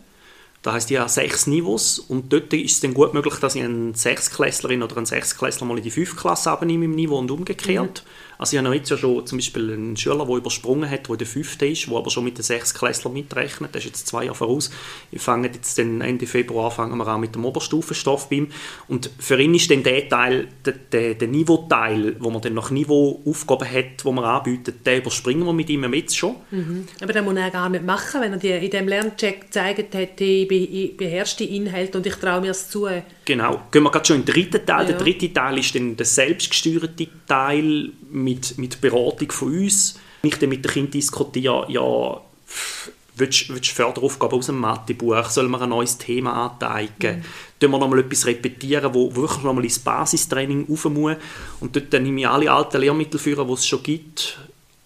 Das 0.62 0.74
heisst, 0.74 0.90
ich 0.90 0.98
habe 0.98 1.10
sechs 1.10 1.46
Niveaus 1.46 1.98
und 1.98 2.32
dort 2.32 2.52
ist 2.52 2.72
es 2.72 2.80
dann 2.80 2.94
gut 2.94 3.12
möglich, 3.12 3.34
dass 3.34 3.54
ich 3.54 3.62
einen 3.62 3.94
Sechsklässlerin 3.94 4.82
oder 4.82 4.96
einen 4.96 5.06
Sechsklässler 5.06 5.66
mal 5.66 5.76
in 5.76 5.84
die 5.84 5.90
fünfte 5.90 6.16
Klasse 6.16 6.50
abnehme 6.50 6.86
im 6.86 6.94
Niveau 6.94 7.18
und 7.18 7.30
umgekehrt. 7.30 8.02
Mhm. 8.04 8.33
Also 8.44 8.58
ich 8.58 8.62
habe 8.62 8.76
jetzt 8.76 8.90
ja 8.90 8.98
schon 8.98 9.26
zum 9.26 9.38
Beispiel 9.38 9.72
einen 9.72 9.96
Schüler, 9.96 10.26
der 10.26 10.36
übersprungen 10.36 10.90
hat, 10.90 11.08
der 11.08 11.16
der 11.16 11.26
fünften 11.26 11.72
ist, 11.72 11.86
der 11.86 11.96
aber 11.96 12.10
schon 12.10 12.24
mit 12.24 12.36
den 12.36 12.42
Sechsklässler 12.42 13.10
mitrechnet. 13.10 13.74
Der 13.74 13.78
ist 13.78 13.86
jetzt 13.86 14.06
zwei 14.06 14.24
Jahre 14.24 14.34
voraus. 14.34 14.70
Ich 15.10 15.22
fange 15.22 15.48
jetzt 15.48 15.78
dann 15.78 16.02
Ende 16.02 16.26
Februar 16.26 16.70
fangen 16.70 16.98
wir 16.98 17.06
an 17.08 17.22
mit 17.22 17.34
dem 17.34 17.46
Oberstufenstoff 17.46 18.28
bei 18.28 18.36
ihm. 18.36 18.48
Und 18.86 19.08
für 19.18 19.40
ihn 19.40 19.54
ist 19.54 19.70
dann 19.70 19.82
der 19.82 20.10
Teil, 20.10 20.48
der, 20.62 20.74
der, 20.74 21.14
der 21.14 21.28
Niveauteil, 21.28 22.16
wo 22.18 22.28
man 22.28 22.42
dann 22.42 22.52
noch 22.52 22.70
Niveauaufgaben 22.70 23.66
hat, 23.66 24.04
wo 24.04 24.12
man 24.12 24.24
anbietet, 24.24 24.86
den 24.86 24.98
überspringen 24.98 25.46
wir 25.46 25.54
mit 25.54 25.70
ihm 25.70 25.90
jetzt 25.94 26.14
schon. 26.14 26.36
Mhm. 26.50 26.86
Aber 27.00 27.14
den 27.14 27.24
muss 27.24 27.36
er 27.36 27.50
gar 27.50 27.70
nicht 27.70 27.86
machen, 27.86 28.20
wenn 28.20 28.32
er 28.32 28.38
dir 28.38 28.60
in 28.60 28.70
dem 28.70 28.88
Lerncheck 28.88 29.40
gezeigt 29.40 29.94
hat, 29.94 30.20
ich 30.20 30.96
beherrsche 30.98 31.38
die 31.38 31.56
Inhalte 31.56 31.96
und 31.96 32.06
ich 32.06 32.16
traue 32.16 32.42
mir 32.42 32.50
es 32.50 32.68
zu. 32.68 32.88
Genau. 33.24 33.62
Gehen 33.70 33.82
wir 33.82 33.90
gerade 33.90 34.04
schon 34.04 34.16
in 34.16 34.24
den 34.24 34.34
dritten 34.34 34.66
Teil. 34.66 34.82
Ja. 34.82 34.84
Der 34.84 34.98
dritte 34.98 35.32
Teil 35.32 35.58
ist 35.58 35.74
dann 35.74 35.96
der 35.96 36.06
selbstgesteuerte 36.06 37.08
Teil 37.26 37.90
mit, 38.10 38.58
mit 38.58 38.80
Beratung 38.80 39.30
von 39.32 39.60
uns. 39.60 39.98
Ich 40.22 40.38
dann 40.38 40.48
mit 40.48 40.64
dem 40.64 40.70
Kind 40.70 40.94
diskutiere, 40.94 41.66
ja, 41.68 42.20
willst, 43.16 43.48
du 43.48 43.54
Förderaufgaben 43.54 44.38
aus 44.38 44.46
dem 44.46 44.58
Mathebuch? 44.58 45.28
Sollen 45.28 45.50
wir 45.50 45.60
ein 45.60 45.68
neues 45.68 45.98
Thema 45.98 46.46
anteigen? 46.46 47.18
Mhm. 47.18 47.24
Tun 47.60 47.70
wir 47.70 47.78
nochmal 47.78 48.00
etwas 48.00 48.26
repetieren, 48.26 48.92
wo 48.92 49.14
wirklich 49.14 49.42
nochmal 49.42 49.64
ins 49.64 49.78
Basistraining 49.78 50.66
rauf 50.68 50.84
muss? 50.86 51.16
Und 51.60 51.76
dort 51.76 51.92
nehme 51.92 52.20
ich 52.20 52.28
alle 52.28 52.50
alten 52.50 52.80
Lehrmittel 52.80 53.18
führen, 53.18 53.46
die 53.46 53.52
es 53.52 53.66
schon 53.66 53.82
gibt, 53.82 54.38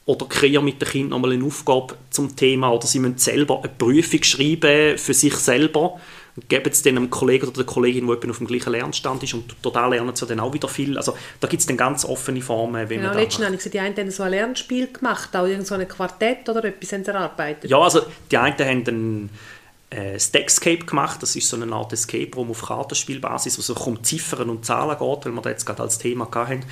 oder 0.08 0.26
kreiere 0.26 0.62
mit 0.62 0.80
den 0.80 0.88
Kindern 0.88 1.10
nochmal 1.10 1.32
eine 1.32 1.44
Aufgabe 1.44 1.96
zum 2.10 2.34
Thema 2.34 2.70
oder 2.70 2.86
sie 2.86 2.98
müssen 2.98 3.18
selber 3.18 3.58
eine 3.58 3.68
Prüfung 3.68 4.22
schreiben 4.22 4.96
für 4.96 5.12
sich 5.12 5.34
selber 5.34 6.00
geben 6.48 6.70
es 6.70 6.82
dann 6.82 6.96
einem 6.96 7.10
Kollegen 7.10 7.46
oder 7.46 7.56
der 7.56 7.64
Kollegin, 7.64 8.06
der 8.06 8.30
auf 8.30 8.38
dem 8.38 8.46
gleichen 8.46 8.72
Lernstand 8.72 9.22
ist 9.22 9.34
und 9.34 9.62
total 9.62 9.90
lernen 9.90 10.14
sie 10.14 10.26
dann 10.26 10.40
auch 10.40 10.52
wieder 10.52 10.68
viel. 10.68 10.96
Also 10.96 11.16
da 11.40 11.48
gibt 11.48 11.60
es 11.60 11.66
dann 11.66 11.76
ganz 11.76 12.04
offene 12.04 12.40
Formen, 12.40 12.88
wie 12.88 12.96
genau, 12.96 13.08
man 13.08 13.18
letztens 13.18 13.46
habe 13.46 13.54
ich 13.54 13.62
gesehen, 13.62 13.72
die 13.72 13.80
einen 13.80 13.96
haben 13.96 14.10
so 14.10 14.22
ein 14.22 14.30
Lernspiel 14.30 14.92
gemacht, 14.92 15.34
auch 15.34 15.46
irgend 15.46 15.66
so 15.66 15.74
ein 15.74 15.88
Quartett 15.88 16.48
oder 16.48 16.64
etwas 16.64 16.92
haben 16.92 17.04
sie 17.04 17.10
erarbeitet. 17.10 17.70
Ja, 17.70 17.78
also 17.78 18.02
die 18.30 18.36
einen 18.36 18.58
haben 18.58 18.84
dann 18.84 19.30
äh, 19.90 20.18
Stackscape 20.18 20.84
gemacht, 20.84 21.22
das 21.22 21.34
ist 21.34 21.48
so 21.48 21.60
eine 21.60 21.72
Art 21.74 21.92
Escape 21.92 22.30
Room 22.36 22.50
auf 22.50 22.62
Kartenspielbasis, 22.62 23.56
wo 23.56 23.60
es 23.60 23.70
um 23.70 24.02
Ziffern 24.04 24.50
und 24.50 24.64
Zahlen 24.64 24.98
geht, 24.98 25.24
weil 25.24 25.32
wir 25.32 25.42
das 25.42 25.52
jetzt 25.52 25.66
gerade 25.66 25.82
als 25.82 25.98
Thema 25.98 26.28
hatten. 26.32 26.64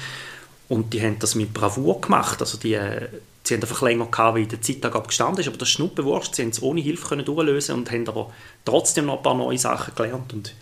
Und 0.69 0.93
die 0.93 1.01
haben 1.01 1.19
das 1.19 1.35
mit 1.35 1.55
Bravour 1.55 2.01
gemacht, 2.01 2.41
also 2.41 2.59
die 2.59 2.75
äh, 2.75 3.09
Sie 3.47 3.55
haben 3.55 3.63
einfach 3.63 3.83
länger 3.83 4.07
gehabt, 4.07 4.37
wie 4.37 4.47
der 4.47 4.61
Zeittag 4.61 4.97
abgestanden 4.97 5.41
ist, 5.41 5.47
aber 5.47 5.57
das 5.57 5.69
ist 5.69 5.75
Schnuppenwurst. 5.75 6.35
Sie 6.35 6.43
haben 6.43 6.49
es 6.49 6.61
ohne 6.61 6.81
Hilfe 6.81 7.07
können 7.07 7.25
durchlösen 7.25 7.77
und 7.77 7.91
haben 7.91 8.09
aber 8.09 8.33
trotzdem 8.65 9.07
noch 9.07 9.19
ein 9.19 9.23
paar 9.23 9.35
neue 9.35 9.57
Sachen 9.57 9.95
gelernt. 9.95 10.33
Und 10.33 10.53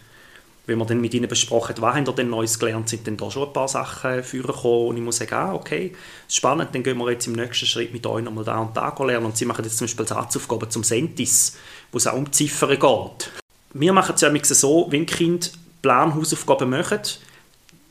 wenn 0.67 0.79
wir 0.79 0.85
dann 0.85 1.01
mit 1.01 1.15
ihnen 1.15 1.29
besprochen 1.29 1.77
was 1.79 1.95
haben 1.95 2.07
sie 2.07 2.13
denn 2.13 2.31
Neues 2.31 2.59
gelernt, 2.59 2.89
sind 2.89 3.07
dann 3.07 3.17
da 3.17 3.31
schon 3.31 3.49
ein 3.49 3.53
paar 3.53 3.69
Sachen 3.69 4.23
vorgekommen 4.23 4.89
und 4.89 4.97
ich 4.97 5.03
muss 5.03 5.17
sagen, 5.17 5.35
ah, 5.35 5.55
okay, 5.55 5.95
spannend, 6.29 6.75
dann 6.75 6.83
gehen 6.83 6.99
wir 6.99 7.11
jetzt 7.11 7.27
im 7.27 7.35
nächsten 7.35 7.67
Schritt 7.67 7.93
mit 7.93 8.07
euch 8.07 8.25
nochmal 8.25 8.45
da 8.45 8.59
und 8.59 8.77
da 8.77 8.95
lernen 9.03 9.27
und 9.27 9.37
sie 9.37 9.45
machen 9.45 9.65
jetzt 9.65 9.79
zum 9.79 9.87
Beispiel 9.87 10.07
Satzaufgaben 10.07 10.71
zum 10.71 10.85
Sentis, 10.85 11.57
wo 11.93 11.99
es 11.99 12.07
auch 12.07 12.17
um 12.17 12.33
Ziffern 12.33 12.71
geht. 12.71 13.31
Wir 13.73 13.93
machen 13.93 14.15
es 14.15 14.21
ja 14.21 14.31
so, 14.55 14.87
wenn 14.91 15.07
Kind 15.07 15.53
Planhausaufgaben 15.83 16.71
machen, 16.71 17.01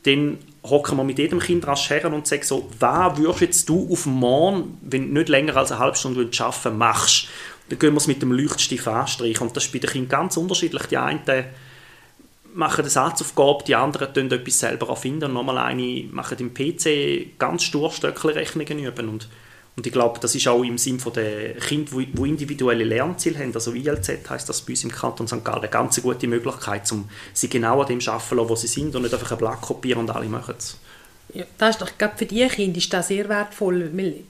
dann 0.04 0.38
hocken 0.64 0.96
wir 0.96 1.04
mit 1.04 1.18
jedem 1.18 1.40
Kind 1.40 1.66
rasch 1.66 1.90
her 1.90 2.12
und 2.12 2.26
sagen 2.26 2.42
so, 2.42 2.68
was 2.80 3.18
würdest 3.18 3.68
du 3.68 3.88
auf 3.92 4.06
morgen, 4.06 4.78
wenn 4.82 5.08
du 5.08 5.20
nicht 5.20 5.28
länger 5.28 5.56
als 5.56 5.70
eine 5.70 5.80
halbe 5.80 5.96
Stunde 5.96 6.28
arbeiten 6.38 6.78
machst? 6.78 7.28
Dann 7.68 7.78
gehen 7.78 7.92
wir 7.92 7.98
es 7.98 8.06
mit 8.06 8.22
dem 8.22 8.32
Leuchtstift 8.32 8.88
anstreichen. 8.88 9.46
Und 9.46 9.56
das 9.56 9.66
ist 9.66 9.72
bei 9.72 9.78
den 9.78 9.90
Kindern 9.90 10.08
ganz 10.08 10.36
unterschiedlich. 10.36 10.82
Die 10.86 10.96
einen 10.96 11.22
machen 12.54 12.80
eine 12.80 12.90
Satzaufgabe, 12.90 13.64
die 13.64 13.74
anderen 13.74 14.12
tun 14.12 14.30
etwas 14.30 14.58
selber 14.58 14.88
erfinden 14.88 15.24
und 15.24 15.34
nochmal 15.34 15.58
eine 15.58 16.04
machen 16.12 16.38
im 16.38 16.54
PC 16.54 17.38
ganz 17.38 17.64
stur 17.64 17.90
Stöckchenrechnungen 17.90 18.78
üben. 18.78 19.08
Und 19.08 19.28
und 19.76 19.86
ich 19.86 19.92
glaube, 19.92 20.20
das 20.20 20.34
ist 20.34 20.46
auch 20.46 20.62
im 20.62 20.78
Sinn 20.78 21.00
der 21.16 21.54
Kinder, 21.54 21.90
die 21.96 22.28
individuelle 22.28 22.84
Lernziele 22.84 23.40
haben, 23.40 23.54
also 23.54 23.72
ILZ 23.72 24.08
heißt 24.28 24.48
das 24.48 24.62
bei 24.62 24.72
uns 24.72 24.84
im 24.84 24.92
Kanton 24.92 25.26
St. 25.26 25.44
Gallen, 25.44 25.58
eine 25.60 25.68
ganz 25.68 26.00
gute 26.00 26.28
Möglichkeit, 26.28 26.90
um 26.92 27.08
sie 27.32 27.48
genau 27.48 27.80
an 27.80 27.88
dem 27.88 28.00
zu 28.00 28.12
arbeiten, 28.12 28.48
wo 28.48 28.54
sie 28.54 28.68
sind 28.68 28.94
und 28.94 29.02
nicht 29.02 29.14
einfach 29.14 29.32
ein 29.32 29.38
Blatt 29.38 29.60
kopieren 29.60 30.00
und 30.00 30.10
alle 30.10 30.26
machen 30.26 30.54
es. 30.56 30.76
Ja, 31.32 31.44
das 31.58 31.70
ist 31.70 31.82
doch, 31.82 31.90
glaube 31.98 32.14
für 32.16 32.26
die 32.26 32.46
Kinder 32.46 32.78
ist 32.78 32.92
das 32.92 33.08
sehr 33.08 33.28
wertvoll, 33.28 33.90
weil 33.96 34.20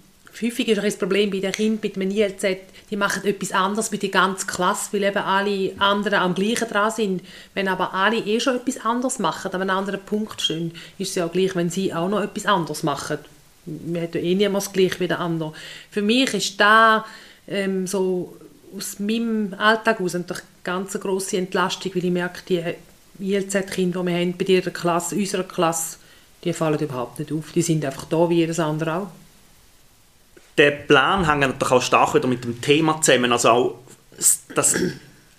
häufig 0.40 0.66
ist 0.66 0.82
das 0.82 0.96
Problem 0.96 1.30
bei 1.30 1.40
den 1.40 1.52
Kindern 1.52 1.80
mit 1.82 1.96
dem 1.96 2.10
ILZ, 2.10 2.44
die 2.90 2.96
machen 2.96 3.24
etwas 3.24 3.52
anderes 3.52 3.90
mit 3.90 4.02
der 4.02 4.08
ganzen 4.08 4.46
Klasse, 4.46 4.92
weil 4.92 5.02
eben 5.02 5.18
alle 5.18 5.72
anderen 5.78 6.20
am 6.20 6.34
gleichen 6.34 6.68
dran 6.68 6.90
sind. 6.90 7.22
Wenn 7.52 7.68
aber 7.68 7.92
alle 7.92 8.16
eh 8.16 8.40
schon 8.40 8.56
etwas 8.56 8.82
anderes 8.84 9.18
machen, 9.18 9.52
an 9.52 9.60
einem 9.60 9.76
anderen 9.76 10.00
Punkt 10.00 10.40
stehen, 10.40 10.72
ist 10.98 11.10
es 11.10 11.14
ja 11.16 11.26
auch 11.26 11.32
gleich, 11.32 11.54
wenn 11.54 11.68
sie 11.68 11.92
auch 11.92 12.08
noch 12.08 12.22
etwas 12.22 12.46
anderes 12.46 12.82
machen 12.82 13.18
man 13.66 14.02
hat 14.02 14.14
ja 14.14 14.20
eh 14.20 14.34
niemals 14.34 14.72
gleich 14.72 14.98
wie 15.00 15.08
der 15.08 15.20
andere. 15.20 15.52
Für 15.90 16.02
mich 16.02 16.34
ist 16.34 16.60
da 16.60 17.04
ähm, 17.48 17.86
so 17.86 18.36
aus 18.76 18.98
meinem 18.98 19.54
Alltag 19.54 20.00
aus 20.00 20.14
eine 20.14 20.24
ganz 20.62 20.98
grosse 20.98 21.36
Entlastung, 21.36 21.92
weil 21.94 22.04
ich 22.04 22.10
merke, 22.10 22.40
die 22.48 22.62
ILZ-Kinder, 23.20 24.00
die 24.00 24.06
wir 24.06 24.18
haben 24.18 24.36
bei 24.36 24.44
dieser 24.44 24.70
Klasse, 24.70 25.14
unserer 25.14 25.44
Klasse, 25.44 25.98
die 26.42 26.52
fallen 26.52 26.78
überhaupt 26.78 27.18
nicht 27.18 27.32
auf. 27.32 27.52
Die 27.52 27.62
sind 27.62 27.84
einfach 27.84 28.04
da 28.06 28.28
wie 28.28 28.36
jedes 28.36 28.58
andere 28.58 28.94
auch. 28.96 29.06
Der 30.58 30.70
Plan 30.70 31.28
hängt 31.28 31.40
natürlich 31.40 31.72
auch 31.72 31.82
stark 31.82 32.14
wieder 32.14 32.28
mit 32.28 32.44
dem 32.44 32.60
Thema 32.60 33.00
zusammen. 33.00 33.32
Also 33.32 33.48
auch 33.50 33.78
das 34.54 34.76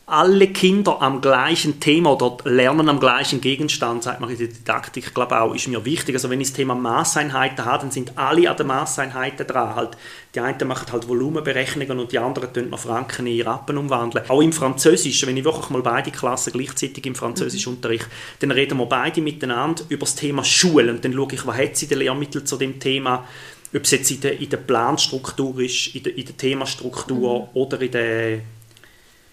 alle 0.07 0.47
Kinder 0.49 1.01
am 1.01 1.19
gleichen 1.19 1.79
Thema 1.79 2.13
oder 2.13 2.37
lernen 2.47 2.89
am 2.89 2.99
gleichen 2.99 3.41
Gegenstand, 3.41 4.03
sagt 4.03 4.21
man 4.21 4.29
in 4.29 4.37
der 4.37 4.47
Didaktik, 4.47 5.07
ich 5.07 5.13
glaube 5.15 5.39
auch, 5.41 5.55
ist 5.55 5.67
mir 5.67 5.83
wichtig. 5.83 6.13
Also 6.13 6.29
wenn 6.29 6.39
ich 6.39 6.49
das 6.49 6.57
Thema 6.57 6.75
Maßeinheiten 6.75 7.65
habe, 7.65 7.81
dann 7.81 7.91
sind 7.91 8.15
alle 8.15 8.49
an 8.49 8.55
den 8.55 8.67
Maßeinheiten 8.67 9.47
dran. 9.47 9.75
Halt, 9.75 9.97
die 10.35 10.41
einen 10.41 10.67
machen 10.67 10.91
halt 10.91 11.07
Volumenberechnungen 11.07 11.97
und 11.97 12.11
die 12.11 12.19
anderen 12.19 12.53
tun 12.53 12.69
noch 12.69 12.79
Franken 12.79 13.25
in 13.25 13.41
Rappen 13.41 13.79
umwandeln. 13.79 14.29
Auch 14.29 14.41
im 14.41 14.53
Französisch, 14.53 15.25
wenn 15.25 15.37
ich 15.37 15.43
wirklich 15.43 15.71
mal 15.71 15.81
beide 15.81 16.11
Klassen 16.11 16.53
gleichzeitig 16.53 17.03
im 17.07 17.15
Französisch 17.15 17.65
unterrichte, 17.65 18.09
dann 18.39 18.51
reden 18.51 18.77
wir 18.77 18.85
beide 18.85 19.21
miteinander 19.21 19.85
über 19.89 20.05
das 20.05 20.13
Thema 20.13 20.43
Schule 20.43 20.91
und 20.91 21.03
dann 21.03 21.13
schaue 21.13 21.33
ich, 21.33 21.47
was 21.47 21.57
hat 21.57 21.77
sie 21.77 21.87
der 21.87 21.97
Lehrmittel 21.97 22.43
zu 22.43 22.57
dem 22.57 22.79
Thema 22.79 23.25
ob 23.73 23.83
es 23.83 23.91
jetzt 23.91 24.09
in 24.09 24.21
der, 24.21 24.39
in 24.39 24.49
der 24.49 24.57
Planstruktur 24.57 25.59
ist, 25.59 25.95
in 25.95 26.03
der, 26.03 26.17
in 26.17 26.23
der 26.23 26.37
Themastruktur 26.37 27.39
mhm. 27.39 27.47
oder 27.53 27.81
in 27.81 27.91
der 27.91 28.39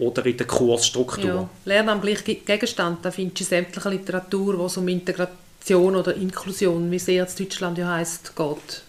oder 0.02 0.26
in 0.26 0.36
der 0.36 0.46
Kursstruktur. 0.46 1.24
Ja, 1.24 1.48
Lernen 1.64 1.88
am 1.90 2.00
gleichen 2.00 2.44
Gegenstand, 2.44 3.04
da 3.04 3.10
findest 3.10 3.40
du 3.40 3.44
sämtliche 3.44 3.88
Literatur, 3.88 4.64
es 4.64 4.76
um 4.76 4.88
Integration 4.88 5.96
oder 5.96 6.14
Inklusion, 6.14 6.90
wie 6.90 6.98
sehr 6.98 7.24
es 7.24 7.36
Deutschland 7.36 7.78
ja 7.78 7.92
heisst, 7.92 8.34
geht. 8.34 8.82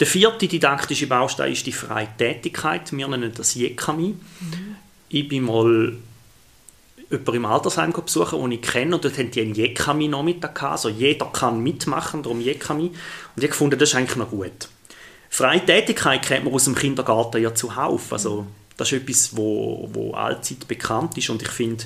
Der 0.00 0.06
vierte 0.06 0.48
didaktische 0.48 1.06
Baustein 1.06 1.52
ist 1.52 1.66
die 1.66 1.72
freie 1.72 2.08
Tätigkeit. 2.16 2.90
Wir 2.92 3.06
nennen 3.06 3.32
das 3.36 3.54
Jekami. 3.54 4.14
Mhm. 4.40 4.76
Ich 5.10 5.28
bin 5.28 5.44
mal 5.44 5.94
jemanden 7.10 7.34
im 7.34 7.44
Altersheim 7.44 7.92
besuchen, 7.92 8.40
den 8.40 8.52
ich 8.52 8.62
kenne, 8.62 8.94
und 8.94 9.04
dort 9.04 9.18
haben 9.18 9.30
die 9.30 9.42
einen 9.42 9.54
Jekami 9.54 10.08
Nachmittag 10.08 10.62
Also 10.62 10.88
jeder 10.88 11.26
kann 11.26 11.60
mitmachen, 11.62 12.22
darum 12.22 12.40
Jekami. 12.40 12.92
Und 13.36 13.44
ich 13.44 13.52
fand, 13.52 13.74
das 13.74 13.90
ist 13.90 13.94
eigentlich 13.94 14.16
noch 14.16 14.30
gut. 14.30 14.68
Freie 15.28 15.64
Tätigkeit 15.64 16.22
kennt 16.22 16.44
man 16.44 16.54
aus 16.54 16.64
dem 16.64 16.74
Kindergarten 16.74 17.42
ja 17.42 17.54
zuhauf. 17.54 18.12
Also 18.12 18.46
Das 18.80 18.90
ist 18.90 19.02
etwas, 19.02 19.36
wo, 19.36 19.88
wo 19.92 20.12
allzeit 20.14 20.66
bekannt 20.66 21.18
ist 21.18 21.28
und 21.28 21.42
ich 21.42 21.48
finde, 21.48 21.84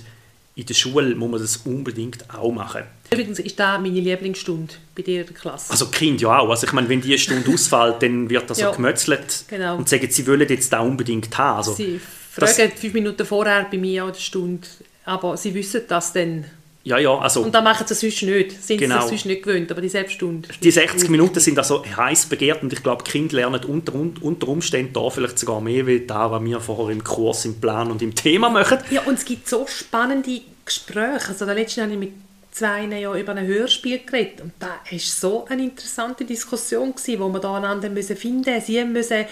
in 0.54 0.64
der 0.64 0.74
Schule 0.74 1.14
muss 1.16 1.28
man 1.28 1.40
das 1.40 1.56
unbedingt 1.64 2.32
auch 2.32 2.52
machen. 2.52 2.82
Übrigens 3.10 3.40
ist 3.40 3.58
das 3.58 3.80
meine 3.80 3.98
Lieblingsstunde 3.98 4.72
bei 4.94 5.02
dir 5.02 5.22
in 5.22 5.26
der 5.26 5.34
Klasse. 5.34 5.72
Also 5.72 5.86
Kind 5.88 6.20
ja 6.20 6.38
auch. 6.38 6.48
Also 6.48 6.68
ich 6.68 6.72
meine, 6.72 6.88
wenn 6.88 7.00
die 7.00 7.18
Stunde 7.18 7.50
ausfällt, 7.52 8.00
dann 8.02 8.30
wird 8.30 8.48
das 8.48 8.60
Ja. 8.60 8.70
so 8.70 8.76
gemötzelt 8.76 9.44
Genau. 9.48 9.76
und 9.76 9.88
sagen, 9.88 10.08
sie 10.08 10.24
wollen 10.28 10.48
jetzt 10.48 10.72
da 10.72 10.78
unbedingt 10.80 11.36
haben. 11.36 11.56
Also, 11.56 11.74
sie 11.74 12.00
fragen 12.30 12.70
fünf 12.76 12.94
Minuten 12.94 13.26
vorher 13.26 13.66
bei 13.68 13.76
mir 13.78 14.04
an 14.04 14.12
der 14.12 14.20
Stunde, 14.20 14.68
aber 15.04 15.36
sie 15.36 15.52
wissen 15.54 15.82
das 15.88 16.12
dann. 16.12 16.44
Ja, 16.84 16.98
ja, 16.98 17.18
also 17.18 17.42
Und 17.42 17.54
dann 17.54 17.64
machen 17.64 17.86
sie 17.86 17.94
es 17.94 18.00
sonst 18.00 18.22
nicht. 18.22 18.62
Sind 18.62 18.78
Genau. 18.78 18.96
sie 18.98 19.04
es 19.04 19.08
sonst 19.08 19.26
nicht 19.26 19.42
gewöhnt, 19.42 19.70
aber 19.72 19.80
die 19.80 19.88
Selbststunde. 19.88 20.48
die 20.62 20.70
60 20.70 21.08
Minuten 21.08 21.40
sind 21.40 21.56
also 21.58 21.82
heiß 21.84 22.26
begehrt 22.26 22.62
und 22.62 22.72
ich 22.74 22.82
glaube, 22.82 23.02
die 23.04 23.10
Kinder 23.10 23.36
lernen 23.36 23.64
unter, 23.64 23.94
unter 23.94 24.48
Umständen 24.48 24.92
da 24.92 25.08
vielleicht 25.08 25.38
sogar 25.38 25.62
mehr, 25.62 25.86
wie 25.86 26.00
da, 26.00 26.30
was 26.30 26.44
wir 26.44 26.60
vorher 26.60 26.94
im 26.94 27.02
Kurs, 27.02 27.46
im 27.46 27.58
Plan 27.58 27.90
und 27.90 28.02
im 28.02 28.14
Thema 28.14 28.50
machen. 28.50 28.78
Ja, 28.90 29.00
und 29.02 29.14
es 29.14 29.24
gibt 29.24 29.48
so 29.48 29.66
spannende 29.66 30.42
Gespräche. 30.64 31.28
Also 31.28 31.46
letzten 31.46 31.82
habe 31.82 31.92
ich 31.92 31.98
mit 31.98 32.12
zwei 32.50 32.84
Jahren 32.84 33.18
über 33.18 33.34
ein 33.34 33.46
Hörspiel 33.46 34.00
geredet 34.04 34.42
und 34.42 34.52
da 34.60 34.66
war 34.88 34.98
so 34.98 35.46
eine 35.48 35.64
interessante 35.64 36.24
Diskussion 36.24 36.94
gewesen, 36.94 37.18
wo 37.18 37.28
wir 37.30 37.40
da 37.40 37.56
einander 37.56 37.88
müssen 37.88 38.16
finden. 38.16 38.60
Sie 38.60 38.84
müssen 38.84 39.24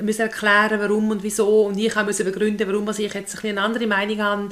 müssen 0.00 0.22
erklären, 0.22 0.80
warum 0.80 1.10
und 1.10 1.22
wieso 1.22 1.66
und 1.66 1.78
ich 1.78 1.94
musste 1.94 2.24
begründen, 2.24 2.68
warum 2.68 2.88
ich 2.90 2.98
jetzt 2.98 3.16
ein 3.16 3.22
bisschen 3.24 3.50
eine 3.50 3.62
andere 3.62 3.86
Meinung 3.86 4.18
habe. 4.18 4.48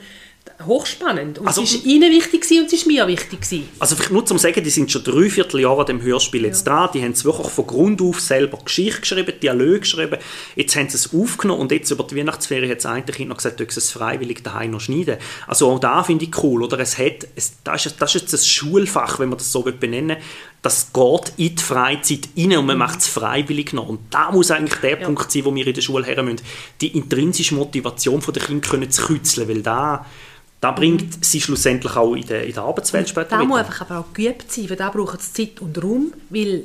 Hochspannend. 0.66 1.38
Und 1.38 1.46
Also- 1.46 1.62
es 1.62 1.74
war 1.74 1.86
ihnen 1.86 2.12
wichtig 2.12 2.42
gewesen 2.42 2.60
und 2.60 2.66
es 2.66 2.72
ist 2.74 2.86
mir 2.86 3.06
wichtig 3.06 3.40
gewesen. 3.40 3.68
Also 3.78 3.96
vielleicht 3.96 4.10
nur 4.12 4.26
zum 4.26 4.36
sagen, 4.38 4.62
die 4.62 4.68
sind 4.68 4.90
schon 4.92 5.02
drei 5.02 5.30
Vierteljahre 5.30 5.80
an 5.80 5.86
dem 5.86 6.02
Hörspiel 6.02 6.44
jetzt 6.44 6.66
dran. 6.66 6.90
Die 6.92 7.02
haben 7.02 7.12
es 7.12 7.24
wirklich 7.24 7.48
von 7.48 7.66
Grund 7.66 8.02
auf 8.02 8.20
selber 8.20 8.58
Geschichte 8.62 9.00
geschrieben, 9.00 9.32
Dialoge 9.42 9.80
geschrieben. 9.80 10.18
Jetzt 10.56 10.76
haben 10.76 10.88
sie 10.90 10.96
es 10.96 11.14
aufgenommen 11.14 11.60
und 11.62 11.72
jetzt 11.72 11.90
über 11.90 12.04
die 12.04 12.14
Weihnachtsferien 12.16 12.70
hat 12.70 12.78
das 12.78 12.86
eine 12.86 13.02
Kind 13.04 13.30
noch 13.30 13.38
gesagt, 13.38 13.58
dass 13.60 13.76
es 13.76 13.90
freiwillig 13.90 14.42
daheim 14.42 14.72
noch 14.72 14.80
schneiden. 14.80 15.16
Also 15.46 15.70
auch 15.70 15.78
da 15.78 16.02
finde 16.02 16.26
ich 16.26 16.42
cool, 16.42 16.62
oder? 16.62 16.78
Es 16.78 16.98
hat, 16.98 17.26
es, 17.36 17.54
das, 17.64 17.86
ist, 17.86 17.96
das 18.00 18.14
ist 18.14 18.20
jetzt 18.22 18.34
ein 18.34 18.44
Schulfach, 18.46 19.18
wenn 19.18 19.30
man 19.30 19.38
das 19.38 19.50
so 19.50 19.62
benennen 19.62 20.16
will. 20.18 20.24
Das 20.62 20.92
geht 20.92 21.32
in 21.38 21.56
die 21.56 21.62
Freizeit 21.62 22.28
rein 22.36 22.58
und 22.58 22.66
man 22.66 22.76
macht 22.76 22.98
es 23.00 23.06
freiwillig 23.08 23.72
noch. 23.72 23.88
Und 23.88 24.00
da 24.10 24.30
muss 24.30 24.50
eigentlich 24.50 24.78
der 24.80 25.00
Ja. 25.00 25.06
Punkt 25.06 25.32
sein, 25.32 25.46
wo 25.46 25.54
wir 25.54 25.66
in 25.66 25.72
der 25.72 25.80
Schule 25.80 26.04
her 26.04 26.22
müssen. 26.22 26.42
Die 26.82 26.88
intrinsische 26.88 27.54
Motivation 27.54 28.20
der 28.20 28.42
Kinder 28.42 28.68
können 28.68 28.90
zu 28.90 29.06
kützeln, 29.06 29.48
weil 29.48 29.62
da 29.62 30.04
da 30.60 30.70
bringt 30.72 31.24
sie 31.24 31.40
schlussendlich 31.40 31.96
auch 31.96 32.14
in 32.14 32.26
der, 32.26 32.44
in 32.46 32.52
der 32.52 32.62
Arbeitswelt 32.64 33.08
später 33.08 33.38
Da 33.38 33.44
muss 33.44 33.60
einfach 33.60 33.80
aber 33.82 33.98
auch 34.00 34.12
geübt 34.12 34.50
sein, 34.52 34.68
weil 34.68 34.76
da 34.76 34.90
braucht 34.90 35.20
es 35.20 35.32
Zeit 35.32 35.60
und 35.60 35.82
Raum, 35.82 36.12
weil 36.28 36.64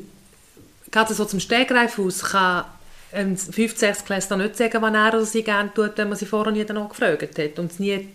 gerade 0.91 1.13
so 1.13 1.25
zum 1.25 1.39
Stegreif 1.39 1.97
aus 1.99 2.21
kann 2.23 2.65
ein 3.13 3.37
15 3.37 3.95
Klässler 4.05 4.35
nicht 4.37 4.57
sagen, 4.57 4.81
was 4.81 4.93
er 4.93 5.07
oder 5.13 5.25
sie 5.25 5.43
gerne 5.43 5.73
tut, 5.73 5.91
wenn 5.95 6.09
man 6.09 6.17
sie 6.17 6.25
vorher 6.25 6.51
nie 6.51 6.65
danach 6.65 6.89
gefragt 6.89 7.37
hat 7.39 7.59
und 7.59 7.71
es 7.71 7.79
nie 7.79 8.09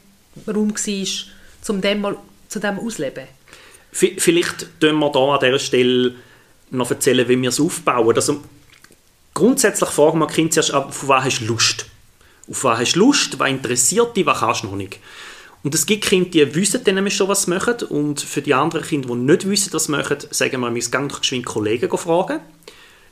Raum 0.46 0.70
war, 0.74 1.06
zum 1.62 1.80
dem 1.80 2.00
mal 2.02 2.16
zu 2.48 2.58
dem 2.60 2.78
ausleben. 2.78 3.24
V- 3.92 4.06
Vielleicht 4.18 4.66
tun 4.80 4.98
wir 4.98 5.10
da 5.10 5.18
an 5.34 5.40
dieser 5.40 5.58
Stelle 5.58 6.14
noch 6.70 6.90
erzählen, 6.90 7.26
wie 7.28 7.40
wir 7.40 7.48
es 7.48 7.58
aufbauen. 7.60 8.14
Also, 8.14 8.40
grundsätzlich 9.34 9.88
fragen 9.90 10.18
wir 10.18 10.26
Kind 10.26 10.52
zuerst, 10.52 10.72
auf 10.74 11.08
was 11.08 11.24
hast 11.24 11.40
du 11.40 11.46
Lust? 11.46 11.86
Auf 12.50 12.64
was 12.64 12.78
hast 12.80 12.92
du 12.94 13.00
Lust? 13.00 13.38
Was 13.38 13.48
interessiert 13.50 14.16
dich? 14.16 14.26
Was 14.26 14.40
kannst 14.40 14.62
du 14.62 14.66
noch 14.68 14.76
nicht? 14.76 14.98
Und 15.62 15.74
es 15.74 15.84
gibt 15.84 16.04
Kinder, 16.04 16.30
die 16.30 16.54
wissen 16.54 16.82
dann 16.84 17.10
schon, 17.10 17.28
was 17.28 17.42
sie 17.42 17.50
machen. 17.50 17.74
Und 17.88 18.20
für 18.20 18.40
die 18.40 18.54
anderen 18.54 18.84
Kinder, 18.84 19.08
die 19.08 19.14
nicht 19.14 19.48
wissen, 19.48 19.72
was 19.72 19.84
sie 19.84 19.92
machen, 19.92 20.18
sagen 20.30 20.60
wir, 20.60 20.74
wir 20.74 20.82
gehen 20.82 21.08
doch 21.08 21.20
geschwind 21.20 21.44
Kollegen 21.44 21.98
fragen. 21.98 22.40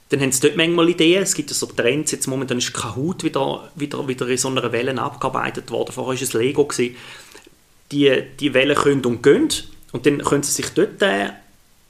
Dann 0.09 0.21
haben 0.21 0.33
sie 0.33 0.41
dort 0.41 0.57
manchmal 0.57 0.89
Ideen. 0.89 1.23
Es 1.23 1.35
gibt 1.35 1.51
so 1.51 1.67
Trends. 1.67 2.13
Jetzt 2.13 2.27
momentan 2.27 2.59
ist 2.59 2.73
Kahoot 2.73 3.23
wieder, 3.23 3.71
wieder, 3.75 4.09
wieder 4.09 4.27
in 4.29 4.39
so 4.39 4.49
einer 4.49 4.73
Welle 4.73 4.99
abgearbeitet 5.01 5.71
worden. 5.71 5.93
Vorher 5.93 6.15
war 6.15 6.23
es 6.23 6.33
Lego. 6.33 6.65
Gewesen. 6.65 6.97
Die, 7.93 8.23
die 8.41 8.55
Wellen 8.55 8.77
können 8.77 9.05
und 9.05 9.23
gehen. 9.23 9.49
Und 9.93 10.07
dann 10.07 10.19
können 10.19 10.43
sie 10.43 10.53
sich 10.53 10.71
dort 10.71 11.03
äh, 11.03 11.31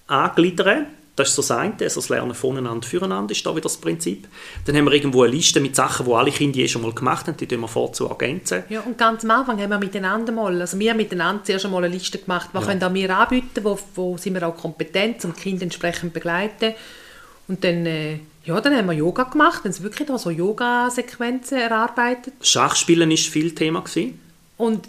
angliedern. 0.09 0.87
Das 1.19 1.31
ist 1.31 1.35
so 1.35 1.43
das 1.43 1.51
eine, 1.51 1.75
also 1.81 2.01
das 2.01 2.09
Lernen 2.11 2.35
voneinander, 2.35 2.87
füreinander 2.87 3.33
ist 3.33 3.45
da 3.45 3.51
wieder 3.51 3.65
das 3.65 3.77
Prinzip. 3.77 4.29
Dann 4.65 4.77
haben 4.77 4.85
wir 4.85 4.93
irgendwo 4.93 5.23
eine 5.25 5.33
Liste 5.33 5.59
mit 5.61 5.75
Sachen, 5.75 6.07
die 6.07 6.13
alle 6.13 6.31
Kinder 6.31 6.59
je 6.59 6.69
schon 6.69 6.83
mal 6.83 6.93
gemacht 6.93 7.27
haben, 7.27 7.37
die 7.37 7.47
tun 7.47 7.61
wir 7.61 7.69
vorzu 7.69 8.07
ergänzen. 8.07 8.63
Ja, 8.69 8.81
und 8.83 8.97
ganz 8.97 9.25
am 9.25 9.33
Anfang 9.33 9.61
haben 9.61 9.71
wir 9.71 9.79
miteinander 9.79 10.33
mal, 10.33 10.61
also 10.61 10.79
wir 10.79 10.91
haben 10.91 10.99
miteinander 10.99 11.43
zuerst 11.43 11.65
einmal 11.65 11.83
eine 11.83 11.93
Liste 11.93 12.19
gemacht, 12.19 12.51
was 12.53 12.67
können 12.67 12.83
auch 12.85 12.95
wir 12.95 13.17
anbieten, 13.17 13.65
wo, 13.65 13.77
wo 13.97 14.17
sind 14.17 14.35
wir 14.35 14.47
auch 14.47 14.57
kompetent, 14.57 15.25
um 15.25 15.35
Kinder 15.35 15.65
entsprechend 15.65 16.13
begleiten. 16.13 16.75
Und 17.49 17.65
dann, 17.65 17.85
äh, 17.87 18.21
ja, 18.45 18.61
dann 18.61 18.77
haben 18.77 18.87
wir 18.87 18.93
Yoga 18.93 19.25
gemacht, 19.25 19.65
dann 19.65 19.73
sind 19.73 19.83
wirklich 19.83 20.07
da 20.07 20.19
so 20.19 20.31
Yoga-Sequenzen 20.31 21.59
erarbeitet. 21.59 22.35
Schachspielen 22.43 23.11
ist 23.11 23.27
viel 23.27 23.55
Thema 23.55 23.81
gewesen. 23.81 24.21
Und 24.57 24.87